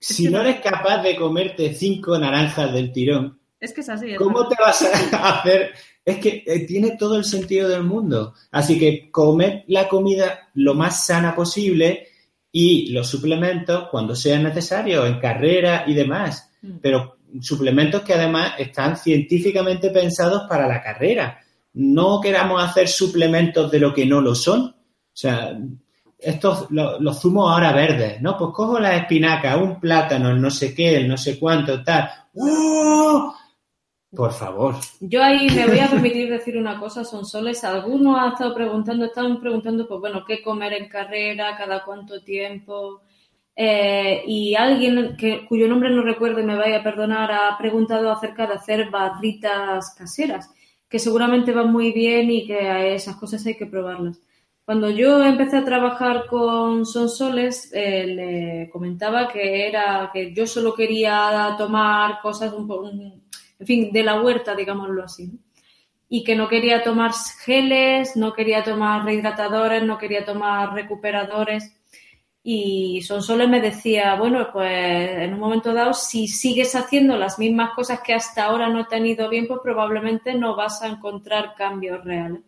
[0.00, 4.14] Si no eres capaz de comerte cinco naranjas del tirón, es que es así.
[4.14, 5.72] ¿Cómo te vas a hacer?
[6.04, 8.34] Es que eh, tiene todo el sentido del mundo.
[8.50, 12.08] Así que comer la comida lo más sana posible
[12.50, 16.50] y los suplementos cuando sea necesario, en carrera y demás.
[16.62, 16.78] Mm.
[16.80, 21.42] Pero suplementos que además están científicamente pensados para la carrera.
[21.74, 24.60] no queramos hacer suplementos de lo que no lo son.
[24.62, 24.74] O
[25.12, 25.58] sea,
[26.18, 28.36] estos, los, zumos ahora verdes, ¿no?
[28.38, 32.08] Pues cojo la espinaca, un plátano, el no sé qué, el no sé cuánto, tal.
[32.34, 33.34] ¡Oh!
[34.16, 34.74] Por favor.
[35.00, 37.62] Yo ahí me voy a permitir decir una cosa, son soles.
[37.64, 43.02] Algunos han estado preguntando, estaban preguntando, pues bueno, qué comer en carrera, cada cuánto tiempo.
[43.54, 48.10] Eh, y alguien que, cuyo nombre no recuerdo y me vaya a perdonar ha preguntado
[48.10, 50.50] acerca de hacer barritas caseras,
[50.88, 54.20] que seguramente van muy bien y que esas cosas hay que probarlas.
[54.64, 60.74] Cuando yo empecé a trabajar con Sonsoles, eh, le comentaba que era que yo solo
[60.74, 63.25] quería tomar cosas un, un
[63.58, 65.32] en fin, de la huerta, digámoslo así.
[66.08, 67.12] Y que no quería tomar
[67.44, 71.72] geles, no quería tomar rehidratadores, no quería tomar recuperadores.
[72.42, 77.72] Y Sonsole me decía, bueno, pues en un momento dado, si sigues haciendo las mismas
[77.74, 81.54] cosas que hasta ahora no te han ido bien, pues probablemente no vas a encontrar
[81.56, 82.42] cambios reales.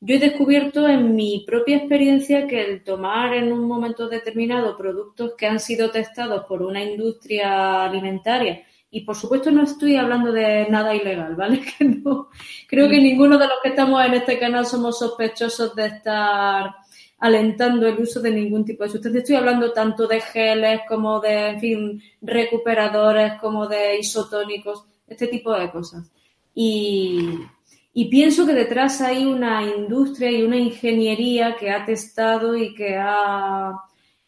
[0.00, 5.34] Yo he descubierto en mi propia experiencia que el tomar en un momento determinado productos
[5.36, 10.66] que han sido testados por una industria alimentaria y por supuesto no estoy hablando de
[10.70, 11.60] nada ilegal, ¿vale?
[11.78, 12.28] Que no,
[12.66, 16.74] creo que ninguno de los que estamos en este canal somos sospechosos de estar
[17.18, 19.20] alentando el uso de ningún tipo de sustancia.
[19.20, 25.52] Estoy hablando tanto de geles como de, en fin, recuperadores, como de isotónicos, este tipo
[25.52, 26.10] de cosas.
[26.54, 27.30] Y,
[27.92, 32.96] y pienso que detrás hay una industria y una ingeniería que ha testado y que
[32.96, 33.74] ha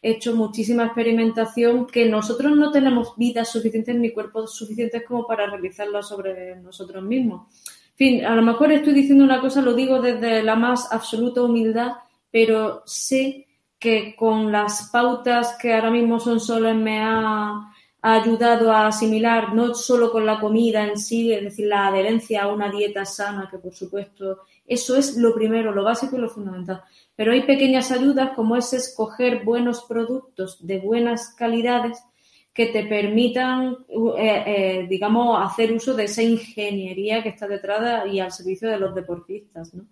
[0.01, 6.01] hecho muchísima experimentación que nosotros no tenemos vidas suficientes ni cuerpos suficientes como para realizarla
[6.01, 7.47] sobre nosotros mismos.
[7.91, 11.43] En fin, a lo mejor estoy diciendo una cosa, lo digo desde la más absoluta
[11.43, 11.91] humildad,
[12.31, 13.47] pero sé
[13.77, 17.71] que con las pautas que ahora mismo son solo me ha,
[18.03, 22.47] ayudado a asimilar, no solo con la comida en sí, es decir, la adherencia a
[22.47, 26.81] una dieta sana, que por supuesto eso es lo primero, lo básico y lo fundamental,
[27.21, 32.03] pero hay pequeñas ayudas como es escoger buenos productos de buenas calidades
[32.51, 33.77] que te permitan,
[34.17, 38.79] eh, eh, digamos, hacer uso de esa ingeniería que está detrás y al servicio de
[38.79, 39.83] los deportistas, ¿no?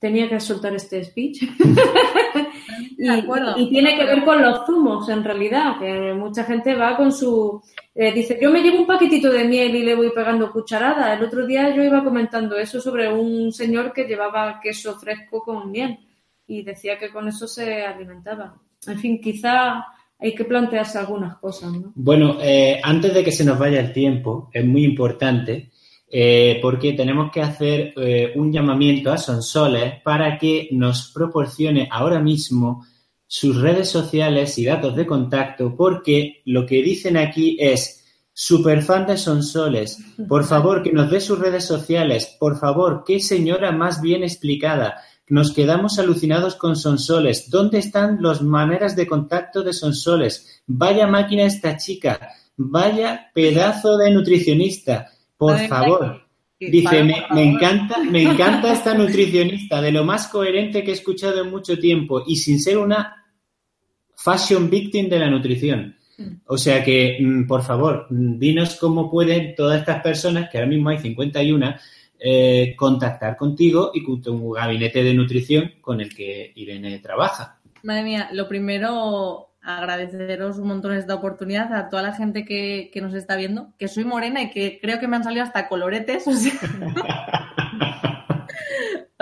[0.00, 1.42] Tenía que soltar este speech.
[2.98, 7.62] y, tiene que ver con los zumos, en realidad, que mucha gente va con su...
[7.94, 11.14] Eh, dice, yo me llevo un paquetito de miel y le voy pegando cucharada.
[11.14, 15.70] El otro día yo iba comentando eso sobre un señor que llevaba queso fresco con
[15.70, 16.00] miel
[16.46, 18.60] y decía que con eso se alimentaba.
[18.86, 19.84] En fin, quizá
[20.18, 21.72] hay que plantearse algunas cosas.
[21.72, 21.92] ¿no?
[21.94, 25.70] Bueno, eh, antes de que se nos vaya el tiempo, es muy importante
[26.08, 32.20] eh, porque tenemos que hacer eh, un llamamiento a Sonsoles para que nos proporcione ahora
[32.20, 32.86] mismo
[33.26, 39.16] sus redes sociales y datos de contacto, porque lo que dicen aquí es superfan de
[39.16, 44.22] Sonsoles, por favor que nos dé sus redes sociales, por favor, qué señora más bien
[44.22, 47.50] explicada, nos quedamos alucinados con Sonsoles.
[47.50, 50.62] ¿Dónde están las maneras de contacto de Sonsoles?
[50.66, 52.30] Vaya máquina esta chica.
[52.56, 55.10] Vaya pedazo de nutricionista.
[55.36, 56.26] Por favor.
[56.58, 61.50] Dice, me, encanta, me encanta esta nutricionista, de lo más coherente que he escuchado en
[61.50, 63.26] mucho tiempo y sin ser una
[64.16, 65.96] fashion victim de la nutrición.
[66.16, 66.36] Mm.
[66.46, 70.88] O sea que, mm, por favor, dinos cómo pueden todas estas personas, que ahora mismo
[70.88, 71.76] hay 51,
[72.28, 77.60] eh, contactar contigo y con tu gabinete de nutrición con el que Irene trabaja.
[77.84, 83.14] Madre mía, lo primero, agradeceros un montón esta oportunidad a toda la gente que, nos
[83.14, 86.26] está viendo, que soy morena y que creo que me han salido hasta coloretes.
[86.26, 86.32] O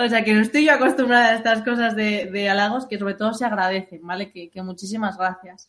[0.08, 3.44] sea, que no estoy yo acostumbrada a estas cosas de, halagos que sobre todo se
[3.44, 4.32] agradecen, ¿vale?
[4.32, 5.68] Que, muchísimas gracias.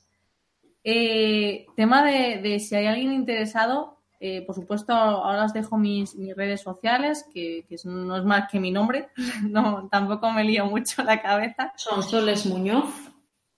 [0.86, 6.16] Eh, tema de, de, si hay alguien interesado, eh, por supuesto, ahora os dejo mis,
[6.36, 9.09] redes sociales, que, no es más que mi nombre,
[9.49, 11.74] no, tampoco me lío mucho la cabeza.
[11.76, 12.93] Son Soles Muñoz.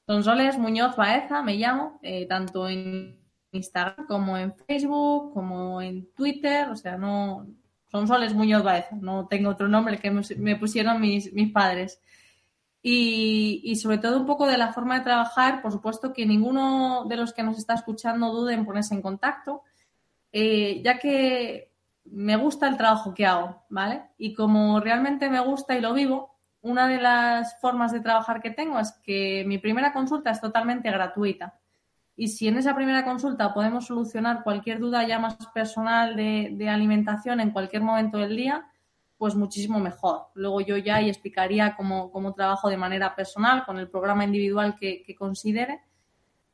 [0.06, 3.20] Son Soles Muñoz Baeza, me llamo, eh, tanto en
[3.52, 7.46] Instagram como en Facebook, como en Twitter, o sea, no,
[7.92, 12.02] son Soles Muñoz Baeza, no tengo otro nombre que me pusieron mis, mis padres.
[12.82, 17.06] Y, y, sobre todo un poco de la forma de trabajar, por supuesto que ninguno
[17.06, 19.64] de los que nos está escuchando dude en ponerse en contacto.
[20.40, 21.72] Eh, ya que
[22.06, 24.04] me gusta el trabajo que hago, ¿vale?
[24.20, 28.52] Y como realmente me gusta y lo vivo, una de las formas de trabajar que
[28.52, 31.60] tengo es que mi primera consulta es totalmente gratuita.
[32.16, 37.40] Y si en esa primera consulta podemos solucionar cualquier duda ya más personal de, alimentación
[37.40, 38.68] en cualquier momento del día,
[39.18, 40.28] pues muchísimo mejor.
[40.36, 45.16] Luego yo ya y explicaría cómo, trabajo de manera personal con el programa individual que
[45.18, 45.82] considere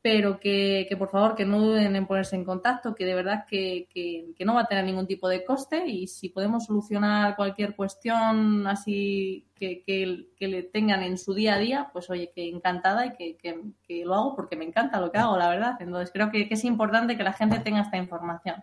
[0.04, 3.88] pero que, por favor que no duden en ponerse en contacto, que de verdad que,
[3.90, 8.66] que, no va a tener ningún tipo de coste y si podemos solucionar cualquier cuestión
[8.66, 13.12] así que, que, le tengan en su día a día, pues oye, que encantada y
[13.34, 15.76] que, lo hago porque me encanta lo que hago, la verdad.
[15.80, 18.56] Entonces creo que, es importante que la gente tenga esta información.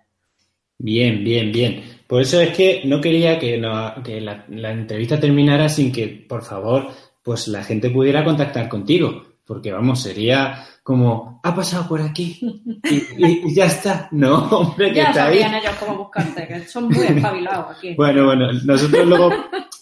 [0.78, 1.82] Bien, bien, bien.
[2.06, 3.96] Por eso es que no quería que, la,
[4.48, 6.90] la entrevista terminara sin que, por favor,
[7.24, 12.40] pues la gente pudiera contactar contigo porque vamos, sería como, ha pasado por aquí
[12.90, 14.08] y, ya está.
[14.12, 17.94] No, hombre, que ya está sabían ellos cómo buscarte, que son muy espabilados aquí.
[17.96, 19.30] Bueno, bueno, nosotros luego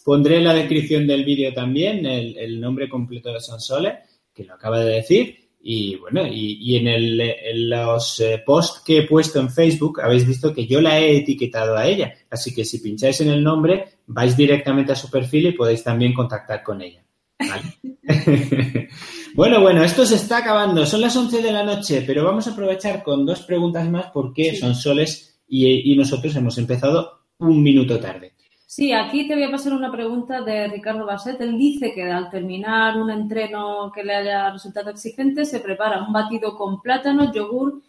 [0.03, 3.93] pondré en la descripción del vídeo también el, nombre completo de Sonsoles,
[4.33, 5.37] que lo acaba de decir.
[5.61, 10.25] Y bueno, y, en, el, en los eh, posts que he puesto en Facebook habéis
[10.25, 12.11] visto que yo la he etiquetado a ella.
[12.31, 16.15] Así que si pincháis en el nombre, vais directamente a su perfil y podéis también
[16.15, 17.03] contactar con ella.
[19.33, 20.85] bueno, bueno, esto se está acabando.
[20.85, 24.55] Son las 11 de la noche, pero vamos a aprovechar con dos preguntas más porque
[24.55, 28.33] son soles y, nosotros hemos empezado un minuto tarde.
[28.67, 31.41] Sí, aquí te voy a pasar una pregunta de Ricardo Basset.
[31.41, 36.13] Él dice que al terminar un entreno que le haya resultado exigente, se prepara un
[36.13, 37.81] batido con plátano, yogur,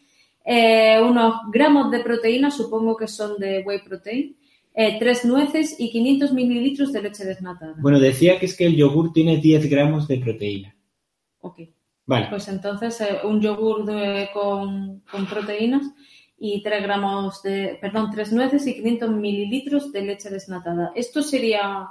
[0.42, 4.34] eh, unos gramos de proteína, supongo que son de whey protein,
[4.80, 7.74] eh, tres nueces y 500 mililitros de leche desnatada.
[7.82, 10.74] Bueno, decía que es que el yogur tiene 10 gramos de proteína.
[11.40, 11.60] Ok.
[12.06, 12.28] Vale.
[12.30, 13.84] Pues entonces eh, un yogur
[14.32, 15.82] con, proteínas
[16.38, 20.92] y 3 gramos de, perdón, tres nueces y 500 mililitros de leche desnatada.
[20.94, 21.86] Esto sería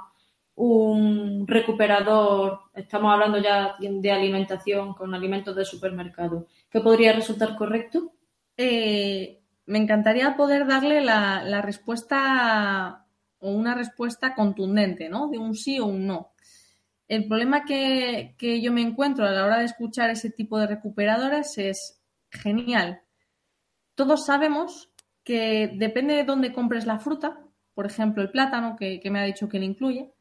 [0.56, 8.12] un recuperador, estamos hablando ya de alimentación con alimentos de supermercado, ¿qué podría resultar correcto?
[8.56, 9.39] Eh,
[9.70, 13.06] me encantaría poder darle la, respuesta
[13.38, 15.28] o una respuesta contundente, ¿no?
[15.28, 16.32] De un sí o un no.
[17.06, 21.56] El problema que, yo me encuentro a la hora de escuchar ese tipo de recuperadores
[21.56, 22.02] es
[22.32, 23.02] genial.
[23.94, 24.90] Todos sabemos
[25.22, 27.38] que depende de dónde compres la fruta,
[27.74, 30.12] por ejemplo el plátano, que, que me ha dicho que le incluye,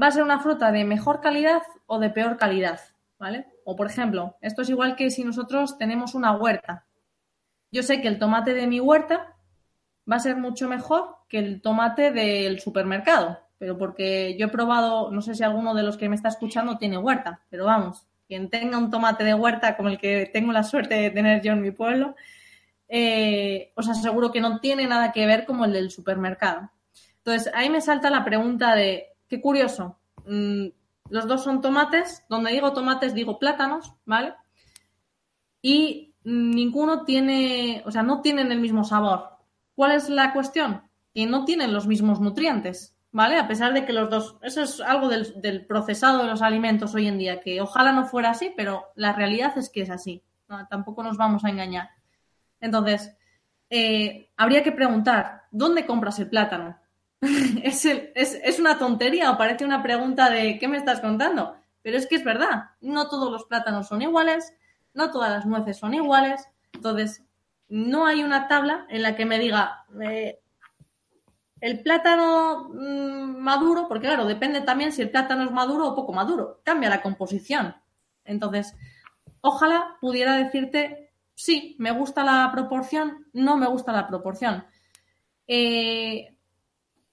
[0.00, 2.78] va a ser una fruta de mejor calidad o de peor calidad,
[3.18, 3.46] ¿vale?
[3.64, 6.89] O por ejemplo, esto es igual que si nosotros tenemos una huerta
[7.72, 9.36] yo sé que el tomate de mi huerta
[10.10, 15.10] va a ser mucho mejor que el tomate del supermercado, pero porque yo he probado,
[15.10, 18.50] no sé si alguno de los que me está escuchando tiene huerta, pero vamos, quien
[18.50, 21.62] tenga un tomate de huerta como el que tengo la suerte de tener yo en
[21.62, 22.14] mi pueblo,
[22.88, 26.70] eh, os aseguro que no tiene nada que ver como el del supermercado.
[27.18, 30.66] Entonces, ahí me salta la pregunta de, qué curioso, mm,
[31.10, 34.34] los dos son tomates, donde digo tomates digo plátanos, ¿vale?
[35.62, 39.30] Y ninguno tiene, o sea, no tienen el mismo sabor.
[39.74, 40.82] ¿Cuál es la cuestión?
[41.14, 43.38] Que no tienen los mismos nutrientes, ¿vale?
[43.38, 47.06] A pesar de que los dos, eso es algo del, procesado de los alimentos hoy
[47.06, 50.22] en día, que ojalá no fuera así, pero la realidad es que es así.
[50.68, 51.90] tampoco nos vamos a engañar.
[52.60, 53.16] Entonces,
[53.70, 56.76] eh, habría que preguntar, ¿dónde compras el plátano?
[57.62, 61.56] ¿Es, es, es una tontería o parece una pregunta de ¿qué me estás contando?
[61.82, 64.52] Pero es que es verdad, no todos los plátanos son iguales,
[64.94, 67.24] no todas las nueces son iguales, entonces
[67.68, 70.40] no hay una tabla en la que me diga eh,
[71.60, 76.12] el plátano mm, maduro, porque claro, depende también si el plátano es maduro o poco
[76.12, 77.76] maduro, cambia la composición.
[78.24, 78.74] Entonces,
[79.40, 84.64] ojalá pudiera decirte, sí, me gusta la proporción, no me gusta la proporción.
[85.46, 86.34] Eh,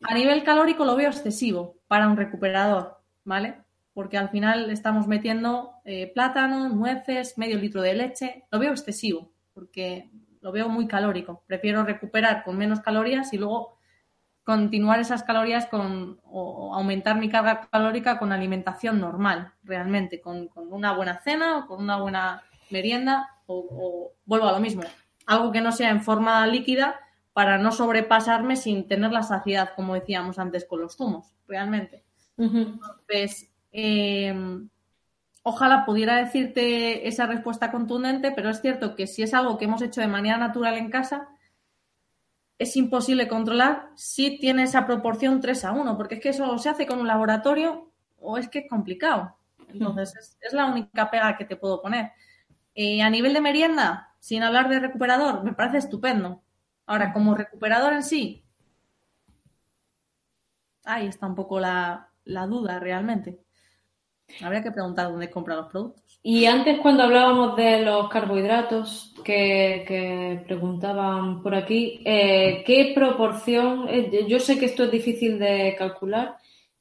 [0.02, 3.64] a nivel calórico lo veo excesivo para un recuperador, ¿vale?
[3.98, 8.46] Porque al final estamos metiendo eh, plátano, nueces, medio litro de leche.
[8.52, 11.42] Lo veo excesivo, porque lo veo muy calórico.
[11.48, 13.80] Prefiero recuperar con menos calorías y luego
[14.44, 20.94] continuar esas calorías con, o aumentar mi carga calórica con alimentación normal, realmente, con, una
[20.94, 24.84] buena cena o con una buena merienda o, o, vuelvo a lo mismo,
[25.26, 27.00] algo que no sea en forma líquida
[27.34, 32.04] para no sobrepasarme sin tener la saciedad, como decíamos antes con los zumos, realmente.
[32.38, 34.70] Entonces, Em,
[35.44, 39.82] ojalá pudiera decirte esa respuesta contundente, pero es cierto que si es algo que hemos
[39.82, 41.30] hecho de manera natural en casa,
[42.58, 46.70] es imposible controlar si tiene esa proporción 3 a 1, porque es que eso se
[46.70, 49.38] hace con un laboratorio o es que es complicado.
[49.70, 52.12] Entonces, es, la única pega que te puedo poner.
[52.74, 56.42] Eh, a nivel de merienda, sin hablar de recuperador, me parece estupendo.
[56.86, 58.46] Ahora, como recuperador en sí,
[60.86, 63.47] ahí está un poco la duda realmente.
[64.42, 66.04] Habría que preguntar dónde compra los productos.
[66.24, 73.88] Y antes cuando hablábamos de los carbohidratos que, preguntaban por aquí, eh, ¿qué proporción?
[74.28, 76.36] Yo sé que esto es difícil de calcular,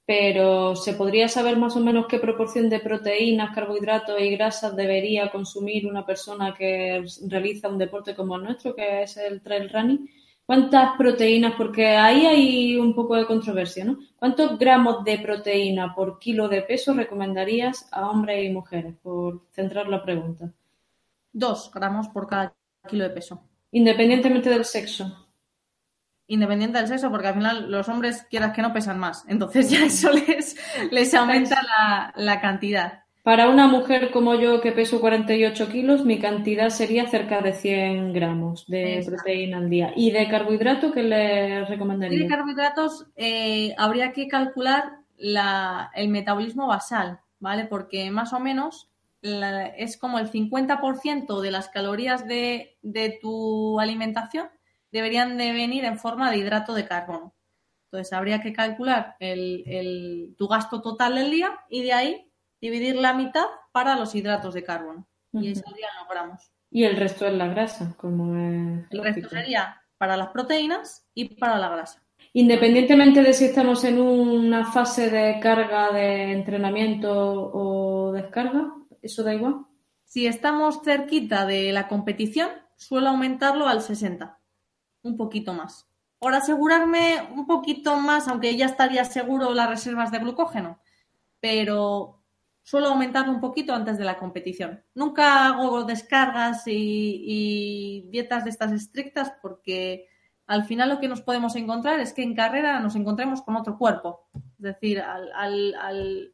[0.04, 5.30] pero ¿se podría saber más o menos qué proporción de proteínas, carbohidratos y grasas debería
[5.30, 10.08] consumir una persona que realiza un deporte como el nuestro, que es el trail running?
[10.46, 11.54] ¿Cuántas proteínas?
[11.56, 13.98] Porque ahí hay un poco de controversia, ¿no?
[14.16, 18.94] ¿Cuántos gramos de proteína por kilo de peso recomendarías a hombres y mujeres?
[19.02, 20.52] Por centrar la pregunta.
[21.32, 22.54] Dos gramos por cada
[22.88, 23.42] kilo de peso.
[23.72, 25.26] Independientemente del sexo.
[26.28, 29.24] Independiente del sexo, porque al final los hombres, quieras que no, pesan más.
[29.26, 30.56] Entonces ya eso les,
[30.92, 33.05] les aumenta la, la cantidad.
[33.26, 38.12] Para una mujer como yo que peso 48 kilos, mi cantidad sería cerca de 100
[38.12, 39.92] gramos de proteína al día.
[39.96, 42.20] ¿Y de carbohidrato qué le recomendaría?
[42.20, 47.64] de carbohidratos eh, habría que calcular la, el metabolismo basal, ¿vale?
[47.64, 48.90] Porque más o menos
[49.22, 54.50] la, es como el 50% de las calorías de, de, tu alimentación
[54.92, 57.34] deberían de venir en forma de hidrato de carbono.
[57.86, 62.25] Entonces habría que calcular el, el, tu gasto total del día y de ahí
[62.60, 65.06] dividir la mitad para los hidratos de carbono.
[65.32, 66.52] Y ahí saldrían los gramos.
[66.70, 71.36] Y el resto es la grasa, como es El resto sería para las proteínas y
[71.36, 72.02] para la grasa.
[72.32, 79.34] Independientemente de si estamos en una fase de carga de entrenamiento o descarga, ¿eso da
[79.34, 79.66] igual?
[80.04, 84.38] Si estamos cerquita de la competición, suelo aumentarlo al 60,
[85.02, 85.88] un poquito más.
[86.18, 90.80] Por asegurarme un poquito más, aunque ya estaría seguro las reservas de glucógeno,
[91.40, 92.15] pero
[92.66, 94.82] suelo aumentarlo un poquito antes de la competición.
[94.92, 100.08] Nunca hago descargas y, dietas de estas estrictas porque
[100.48, 103.78] al final lo que nos podemos encontrar es que en carrera nos encontremos con otro
[103.78, 104.26] cuerpo.
[104.34, 106.32] Es decir, al,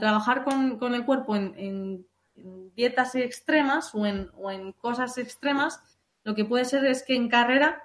[0.00, 2.04] trabajar con, el cuerpo en,
[2.74, 5.80] dietas extremas o en, cosas extremas,
[6.24, 7.80] lo que puede ser es que en carrera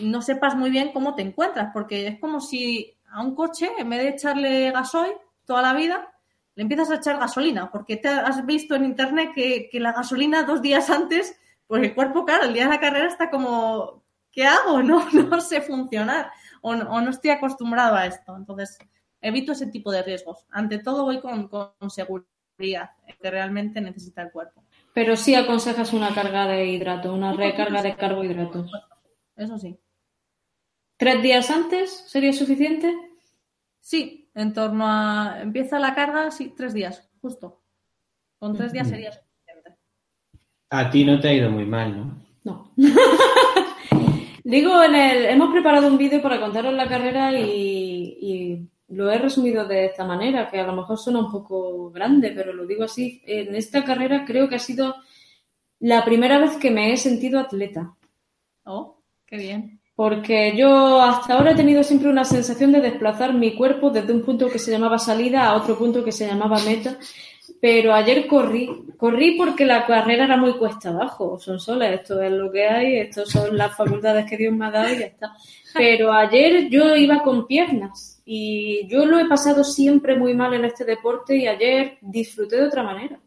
[0.00, 3.90] no sepas muy bien cómo te encuentras, porque es como si a un coche, en
[3.90, 5.12] vez de echarle gasoil
[5.44, 6.14] toda la vida,
[6.58, 10.60] le empiezas a echar gasolina, porque te has visto en internet que, la gasolina dos
[10.60, 11.38] días antes,
[11.68, 14.02] pues el cuerpo, claro, el día de la carrera está como,
[14.32, 14.82] ¿qué hago?
[14.82, 18.34] No, no sé funcionar o no, estoy acostumbrado a esto.
[18.34, 18.76] Entonces,
[19.20, 20.46] evito ese tipo de riesgos.
[20.50, 21.48] Ante todo, voy con,
[21.90, 22.90] seguridad,
[23.22, 24.64] que realmente necesita el cuerpo.
[24.92, 28.68] Pero sí aconsejas una carga de hidrato, una recarga de carbohidratos.
[29.36, 29.78] Eso sí.
[30.96, 32.92] ¿Tres días antes sería suficiente?
[33.78, 35.40] Sí, en torno a.
[35.42, 37.60] Empieza la carga, sí, tres días, justo.
[38.38, 39.76] Con tres días sería suficiente.
[40.70, 42.24] A ti no te ha ido muy mal, ¿no?
[42.44, 42.72] No.
[44.44, 49.66] Digo, en el, hemos preparado un vídeo para contaros la carrera y, lo he resumido
[49.66, 53.20] de esta manera, que a lo mejor suena un poco grande, pero lo digo así.
[53.26, 54.94] En esta carrera creo que ha sido
[55.80, 57.94] la primera vez que me he sentido atleta.
[58.64, 63.56] Oh, qué bien porque yo hasta ahora he tenido siempre una sensación de desplazar mi
[63.56, 66.96] cuerpo desde un punto que se llamaba salida a otro punto que se llamaba meta,
[67.60, 72.30] pero ayer corrí, corrí porque la carrera era muy cuesta abajo, son soles, esto es
[72.30, 75.32] lo que hay, estas son las facultades que Dios me ha dado y ya está.
[75.74, 80.64] Pero ayer yo iba con piernas y yo lo he pasado siempre muy mal en
[80.64, 83.18] este deporte y ayer disfruté de otra manera.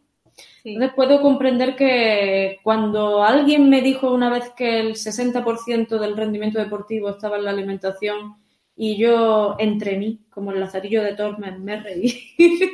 [0.64, 6.58] Entonces puedo comprender que cuando alguien me dijo una vez que el 60% del rendimiento
[6.58, 8.36] deportivo estaba en la alimentación
[8.76, 12.20] y yo entre mí, como el lazarillo de Tormes, me reí,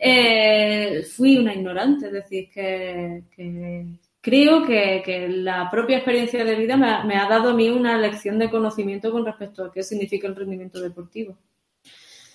[0.00, 2.06] eh, fui una ignorante.
[2.06, 3.22] Es decir, que,
[4.20, 8.38] creo que, la propia experiencia de vida me me ha, dado a mí una lección
[8.38, 11.36] de conocimiento con respecto a qué significa el rendimiento deportivo.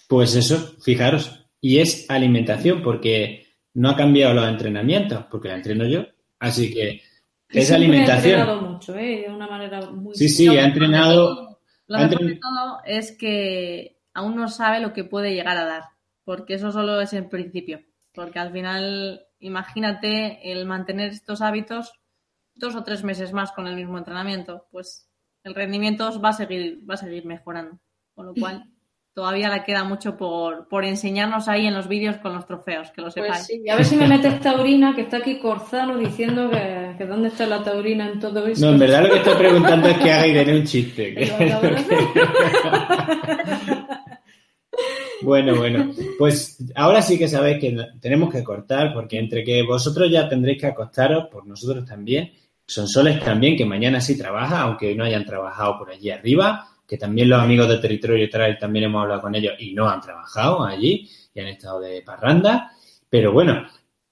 [0.07, 3.48] Pues eso, fijaros, y es alimentación, porque
[3.79, 6.05] no ha cambiado los entrenamientos, porque la entreno yo,
[6.37, 7.01] así que
[7.47, 8.35] es alimentación.
[8.35, 9.23] Ha entrenado mucho, ¿eh?
[9.25, 10.13] de una manera muy.
[10.15, 11.61] Sí, sí, ha entrenado.
[11.87, 15.83] Lo mejor de todo es que aún no sabe lo que puede llegar a dar,
[16.25, 17.79] porque eso solo es el principio.
[18.13, 21.93] Porque al final, imagínate el mantener estos hábitos
[22.55, 25.09] dos o tres meses más con el mismo entrenamiento, pues
[25.45, 27.79] el rendimiento va a seguir, va a seguir mejorando.
[28.13, 28.65] Con lo cual,
[29.19, 33.01] todavía le queda mucho por, por enseñarnos ahí en los vídeos con los trofeos, que
[33.01, 33.33] lo pues sepáis.
[33.33, 37.05] Pues sí, a ver si me metes taurina, que está aquí Corzano diciendo que, que,
[37.05, 38.65] dónde está la taurina en todo esto.
[38.65, 41.15] No, en verdad lo que estoy preguntando es que haga Irene un chiste.
[45.21, 50.09] bueno, bueno, pues ahora sí que sabéis que tenemos que cortar, porque entre que vosotros
[50.09, 52.31] ya tendréis que acostaros, por nosotros también,
[52.65, 56.97] son soles también, que mañana sí trabaja, aunque no hayan trabajado por allí arriba, que
[56.97, 60.65] también los amigos de Territorio Trail también hemos hablado con ellos y no han trabajado
[60.65, 62.71] allí y han estado de parranda.
[63.09, 63.67] Pero bueno,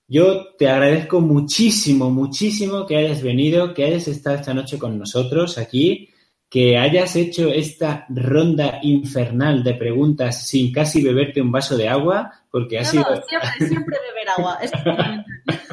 [0.07, 5.57] yo te agradezco muchísimo, muchísimo que hayas venido, que hayas estado esta noche con nosotros
[5.57, 6.09] aquí.
[6.49, 12.31] que hayas hecho esta ronda infernal de preguntas sin casi beberte un vaso de agua,
[12.49, 13.03] porque ha No, sido...
[13.03, 14.57] no, siempre, siempre beber agua.
[14.61, 14.71] Es.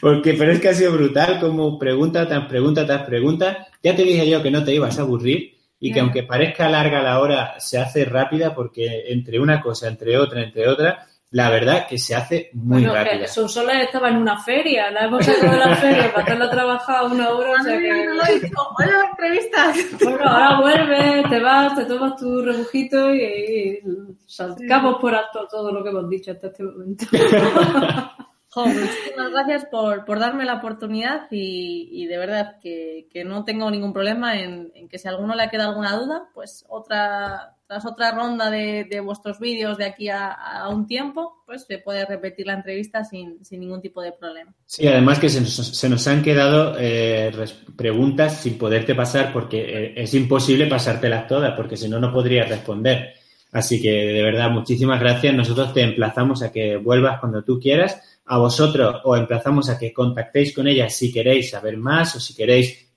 [0.00, 3.66] Porque, pero es que ha sido brutal como pregunta tras pregunta tras pregunta.
[3.82, 5.54] Ya te dije yo que no te ibas a aburrir
[5.84, 10.16] y que aunque parezca larga la hora, se hace rápida porque entre una cosa, entre
[10.16, 13.18] otra, entre otra, la verdad que se hace muy Bueno, rápida.
[13.22, 17.04] que Sonsoles estaba en una feria, la hemos sacado de la feria para hacerla trabajar
[17.06, 18.04] una hora, o sea que...
[18.06, 18.22] No lo.
[18.22, 19.76] Hola, entrevistas.
[20.04, 23.80] Bueno, ahora vuelves, te vas, te tomas tu rebujito y, y
[24.24, 27.06] sacamos por alto todo lo que hemos dicho hasta este momento.
[28.54, 33.44] Jo, muchísimas gracias por, por darme la oportunidad y, y de verdad que, que no
[33.44, 37.56] tengo ningún problema en, en que si a alguno le queda alguna duda, pues otra
[37.72, 42.04] tras otra ronda de, de vuestros vídeos de aquí a, un tiempo, pues se puede
[42.04, 44.52] repetir la entrevista sin, sin ningún tipo de problema.
[44.66, 47.32] Sí, además que se nos, se nos han quedado eh,
[47.74, 52.50] preguntas sin poderte pasar porque eh, es imposible pasártelas todas porque si no, no podrías
[52.50, 53.14] responder.
[53.52, 55.34] Así que de verdad, muchísimas gracias.
[55.34, 58.11] Nosotros te emplazamos a que vuelvas cuando tú quieras.
[58.24, 62.34] A vosotros os emplazamos a que contactéis con ella si queréis saber más o si
[62.34, 62.92] queréis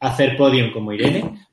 [0.00, 1.20] hacer podium como Irene.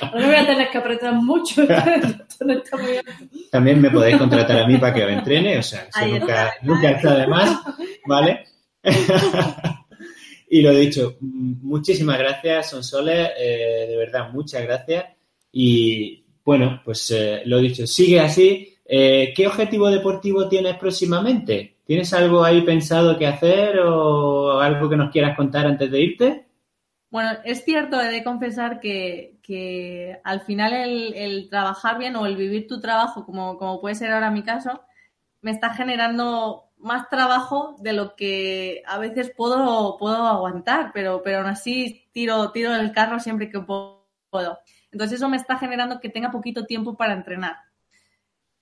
[0.00, 1.62] Ahora voy a tener que apretar mucho.
[1.62, 3.12] Esto no está muy alto.
[3.50, 6.90] También me podéis contratar a mí para que os entrene, o sea, eso nunca, nunca
[6.90, 7.60] está de más,
[8.06, 8.44] ¿vale?
[10.50, 15.06] y lo dicho, muchísimas gracias, Sonsoles, eh, de verdad, muchas gracias.
[15.50, 18.73] Y bueno, pues eh, lo dicho, sigue así.
[18.84, 21.76] Eh, ¿Qué objetivo deportivo tienes próximamente?
[21.86, 26.46] ¿Tienes algo ahí pensado que hacer o algo que nos quieras contar antes de irte?
[27.10, 32.36] Bueno, es cierto, he de confesar que, que al final el, trabajar bien o el
[32.36, 34.82] vivir tu trabajo, como, como puede ser ahora mi caso,
[35.40, 41.38] me está generando más trabajo de lo que a veces puedo, puedo aguantar, pero, pero
[41.38, 44.58] aún así tiro, tiro el carro siempre que puedo.
[44.90, 47.56] Entonces eso me está generando que tenga poquito tiempo para entrenar.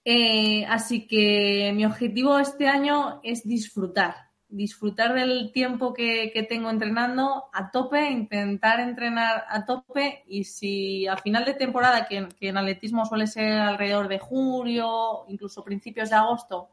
[0.04, 4.16] Eh, así que mi objetivo este año es disfrutar,
[4.48, 11.16] disfrutar del tiempo que, tengo entrenando a tope, intentar entrenar a tope y si a
[11.16, 16.16] final de temporada, que, que en atletismo suele ser alrededor de julio, incluso principios de
[16.16, 16.70] agosto,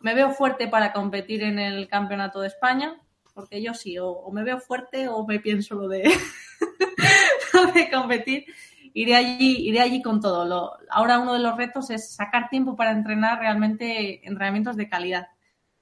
[0.00, 2.98] me veo fuerte para competir en el Campeonato de España,
[3.34, 6.04] porque yo sí, o, me veo fuerte o me pienso lo de
[7.92, 8.46] competir.
[8.94, 10.44] Iré allí, iré allí con todo.
[10.44, 15.28] Lo- ahora uno de los retos es sacar tiempo para entrenar realmente entrenamientos de calidad.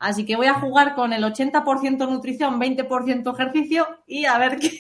[0.01, 4.71] Así que voy a jugar con el 80% nutrición, 20% ejercicio y a ver qué,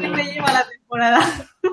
[0.00, 1.18] qué me lleva la temporada.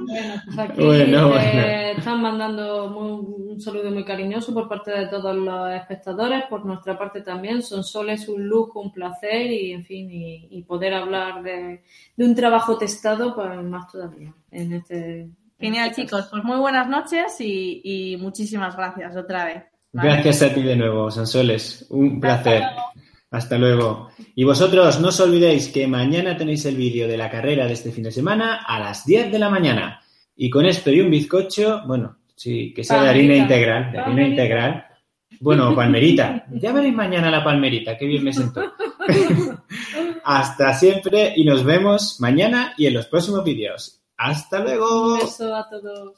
[0.07, 1.39] Bueno, pues aquí Bueno, bueno.
[1.39, 6.65] eh, están mandando muy- un saludo muy cariñoso por parte de todos los espectadores, por
[6.65, 7.61] nuestra parte también.
[7.61, 11.83] Son soles un lujo, un placer y, en fin, y, y poder hablar de,
[12.17, 14.33] de un trabajo testado, pues más todavía.
[14.51, 16.27] En este, en Genial, este chicos.
[16.31, 19.63] Pues muy buenas noches y, y muchísimas gracias otra vez.
[19.95, 20.09] ¿Vale?
[20.09, 21.85] Gracias a ti de nuevo, Sansoles.
[21.89, 22.63] Un placer.
[23.31, 24.09] Hasta luego.
[24.35, 27.91] Y vosotros no os olvidéis que mañana tenéis el vídeo de la carrera de este
[27.91, 30.01] fin de semana a las 10 de la mañana.
[30.35, 34.27] Y con esto y un bizcocho, bueno, sí, que sea de harina integral, de harina
[34.27, 34.85] integral.
[35.39, 36.45] Bueno, palmerita.
[36.51, 38.61] Ya veréis mañana la palmerita, qué bien me siento.
[40.23, 44.01] Hasta siempre y nos vemos mañana y en los próximos vídeos.
[44.17, 45.13] Hasta luego.
[45.13, 46.13] Un beso a todos.